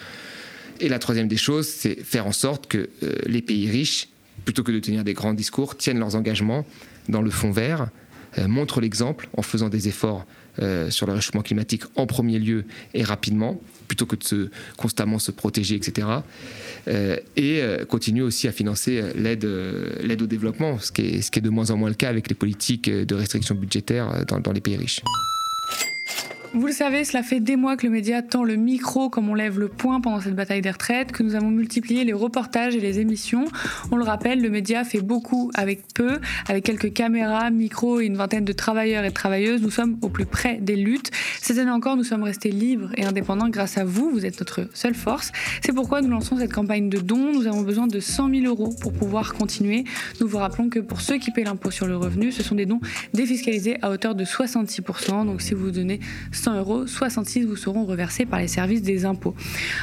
Et 0.80 0.90
la 0.90 1.00
troisième 1.00 1.28
des 1.28 1.38
choses, 1.38 1.68
c'est 1.68 2.04
faire 2.04 2.28
en 2.28 2.32
sorte 2.32 2.68
que 2.68 2.90
les 3.26 3.42
pays 3.42 3.70
riches, 3.70 4.10
plutôt 4.44 4.64
que 4.64 4.72
de 4.72 4.80
tenir 4.80 5.04
des 5.04 5.14
grands 5.14 5.34
discours, 5.34 5.78
tiennent 5.78 6.00
leurs 6.00 6.16
engagements 6.16 6.66
dans 7.08 7.22
le 7.22 7.30
fond 7.30 7.52
vert, 7.52 7.90
montrent 8.48 8.82
l'exemple 8.82 9.30
en 9.38 9.42
faisant 9.42 9.70
des 9.70 9.88
efforts 9.88 10.26
sur 10.90 11.08
le 11.08 11.14
réchauffement 11.14 11.42
climatique 11.42 11.84
en 11.96 12.06
premier 12.06 12.40
lieu 12.40 12.66
et 12.94 13.04
rapidement, 13.04 13.60
plutôt 13.88 14.06
que 14.06 14.16
de 14.16 14.24
se, 14.24 14.50
constamment 14.78 15.20
se 15.20 15.32
protéger, 15.32 15.76
etc. 15.76 16.08
Euh, 16.88 17.18
et 17.36 17.62
euh, 17.62 17.86
continue 17.86 18.22
aussi 18.22 18.48
à 18.48 18.52
financer 18.52 19.02
euh, 19.02 19.12
l'aide, 19.16 20.22
au 20.22 20.28
développement, 20.28 20.80
ce 20.80 20.92
qui, 20.92 21.02
est, 21.02 21.40
de 21.40 21.50
moins 21.50 21.72
en 21.72 21.78
moins 21.78 21.90
le 21.90 21.96
cas 21.96 22.10
avec 22.10 22.30
les 22.30 22.36
politiques 22.36 22.90
de 22.90 23.16
restriction 23.16 23.56
budgétaire 23.56 24.26
dans 24.28 24.52
les 24.52 24.62
pays 24.62 24.78
riches. 24.78 25.02
Vous 26.58 26.68
le 26.68 26.72
savez, 26.72 27.04
cela 27.04 27.22
fait 27.22 27.42
des 27.42 27.58
mois 27.58 27.76
que 27.76 27.86
le 27.86 27.92
média 27.92 28.22
tend 28.22 28.46
le 28.46 28.56
micro 28.56 29.10
comme 29.10 29.28
on 29.28 29.34
lève 29.34 29.60
le 29.60 29.68
poing 29.68 30.00
pendant 30.00 30.22
cette 30.22 30.38
bataille 30.38 30.62
des 30.62 30.72
retraites, 30.72 31.12
que 31.12 31.22
nous 31.22 31.36
avons 31.36 31.50
multiplié 31.50 32.06
les 32.06 32.14
reportages 32.14 32.78
et 32.78 32.80
les 32.80 33.02
émissions. 33.02 33.44
On 33.92 33.98
le 33.98 34.06
rappelle, 34.06 34.42
le 34.42 34.50
média 34.50 34.86
fait 34.86 35.02
beaucoup 35.02 35.52
avec 35.54 35.82
peu, 35.94 36.22
avec 36.48 36.64
quelques 36.64 36.94
caméras, 36.94 37.50
micros 37.50 38.00
et 38.00 38.06
une 38.06 38.16
vingtaine 38.16 38.46
de 38.46 38.54
travailleurs 38.54 39.04
et 39.04 39.10
de 39.10 39.14
travailleuses. 39.14 39.62
Nous 39.62 39.70
sommes 39.70 39.98
au 40.02 40.08
plus 40.08 40.26
près 40.26 40.56
des 40.62 40.78
luttes. 40.78 41.12
Cette 41.42 41.58
année 41.58 41.72
encore, 41.72 41.98
nous 41.98 42.06
sommes 42.06 42.24
restés 42.24 42.52
libres 42.52 42.90
et 42.96 43.04
indépendants 43.04 43.50
grâce 43.50 43.78
à 43.78 43.84
vous. 43.84 44.10
Vous 44.10 44.26
êtes 44.26 44.40
notre 44.40 44.70
seule 44.74 44.96
force. 44.96 45.34
C'est 45.62 45.74
pourquoi 45.74 46.02
nous 46.02 46.10
lançons 46.10 46.38
cette 46.38 46.54
campagne 46.54 46.88
de 46.88 47.00
dons. 47.00 47.34
Nous 47.34 47.48
avons 47.48 47.64
besoin 47.64 47.88
de 47.88 48.00
100 48.00 48.30
000 48.30 48.46
euros 48.46 48.74
pour 48.80 48.94
pouvoir 48.94 49.34
continuer. 49.34 49.84
Nous 50.22 50.28
vous 50.30 50.38
rappelons 50.38 50.70
que 50.70 50.80
pour 50.80 51.02
ceux 51.02 51.18
qui 51.18 51.32
paient 51.32 51.44
l'impôt 51.44 51.70
sur 51.70 51.86
le 51.86 51.98
revenu, 51.98 52.32
ce 52.32 52.44
sont 52.44 52.56
des 52.56 52.66
dons 52.66 52.80
défiscalisés 53.14 53.76
à 53.82 53.92
hauteur 53.92 54.16
de 54.16 54.24
66%. 54.24 55.26
Donc 55.26 55.42
si 55.42 55.54
vous 55.54 55.72
donnez 55.72 56.00
100 56.46 56.60
euros, 56.60 56.86
66 56.86 57.46
vous 57.46 57.56
seront 57.56 57.86
reversés 57.86 58.28
par 58.28 58.40
les 58.40 58.48
services 58.48 58.84
des 58.84 59.06
impôts. 59.06 59.34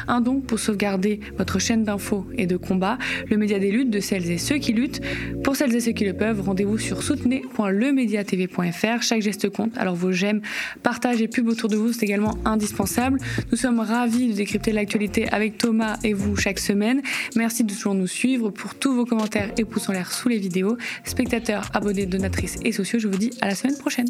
Un 0.07 0.21
don 0.21 0.41
pour 0.41 0.61
sauvegarder 0.61 1.19
votre 1.37 1.59
chaîne 1.59 1.83
d'infos 1.83 2.25
et 2.39 2.47
de 2.47 2.57
combat, 2.57 2.99
le 3.29 3.37
média 3.37 3.59
des 3.59 3.73
luttes 3.73 3.91
de 3.91 3.99
celles 3.99 4.31
et 4.31 4.39
ceux 4.39 4.59
qui 4.59 4.73
luttent. 4.73 5.01
Pour 5.43 5.57
celles 5.57 5.75
et 5.75 5.81
ceux 5.81 5.91
qui 5.91 6.05
le 6.05 6.13
peuvent, 6.13 6.41
rendez-vous 6.41 6.79
sur 6.79 7.03
soutenez.lemediatv.fr. 7.03 9.03
Chaque 9.03 9.23
geste 9.23 9.51
compte, 9.51 9.77
alors 9.77 9.97
vos 9.97 10.13
j'aime, 10.13 10.41
partage 10.85 11.21
et 11.21 11.27
pub 11.27 11.49
autour 11.49 11.69
de 11.69 11.75
vous, 11.75 11.93
c'est 11.93 12.05
également 12.05 12.39
indispensable. 12.45 13.19
Nous 13.51 13.59
sommes 13.59 13.81
ravis 13.81 14.29
de 14.29 14.35
décrypter 14.35 14.71
l'actualité 14.71 15.29
avec 15.33 15.59
Thomas 15.59 15.99
et 16.05 16.13
vous 16.13 16.37
chaque 16.37 16.61
semaine. 16.61 17.03
Merci 17.35 17.65
de 17.65 17.73
toujours 17.73 17.95
nous 17.95 18.07
suivre 18.07 18.51
pour 18.51 18.77
tous 18.77 18.95
vos 18.95 19.05
commentaires 19.05 19.51
et 19.59 19.65
pouces 19.65 19.89
en 19.89 19.95
l'air 19.95 20.13
sous 20.13 20.29
les 20.29 20.39
vidéos. 20.39 20.77
Spectateurs, 21.03 21.71
abonnés, 21.75 22.07
donatrices 22.07 22.61
et 22.65 22.71
sociaux, 22.71 23.01
je 23.01 23.09
vous 23.09 23.19
dis 23.19 23.33
à 23.41 23.49
la 23.49 23.57
semaine 23.57 23.77
prochaine. 23.77 24.07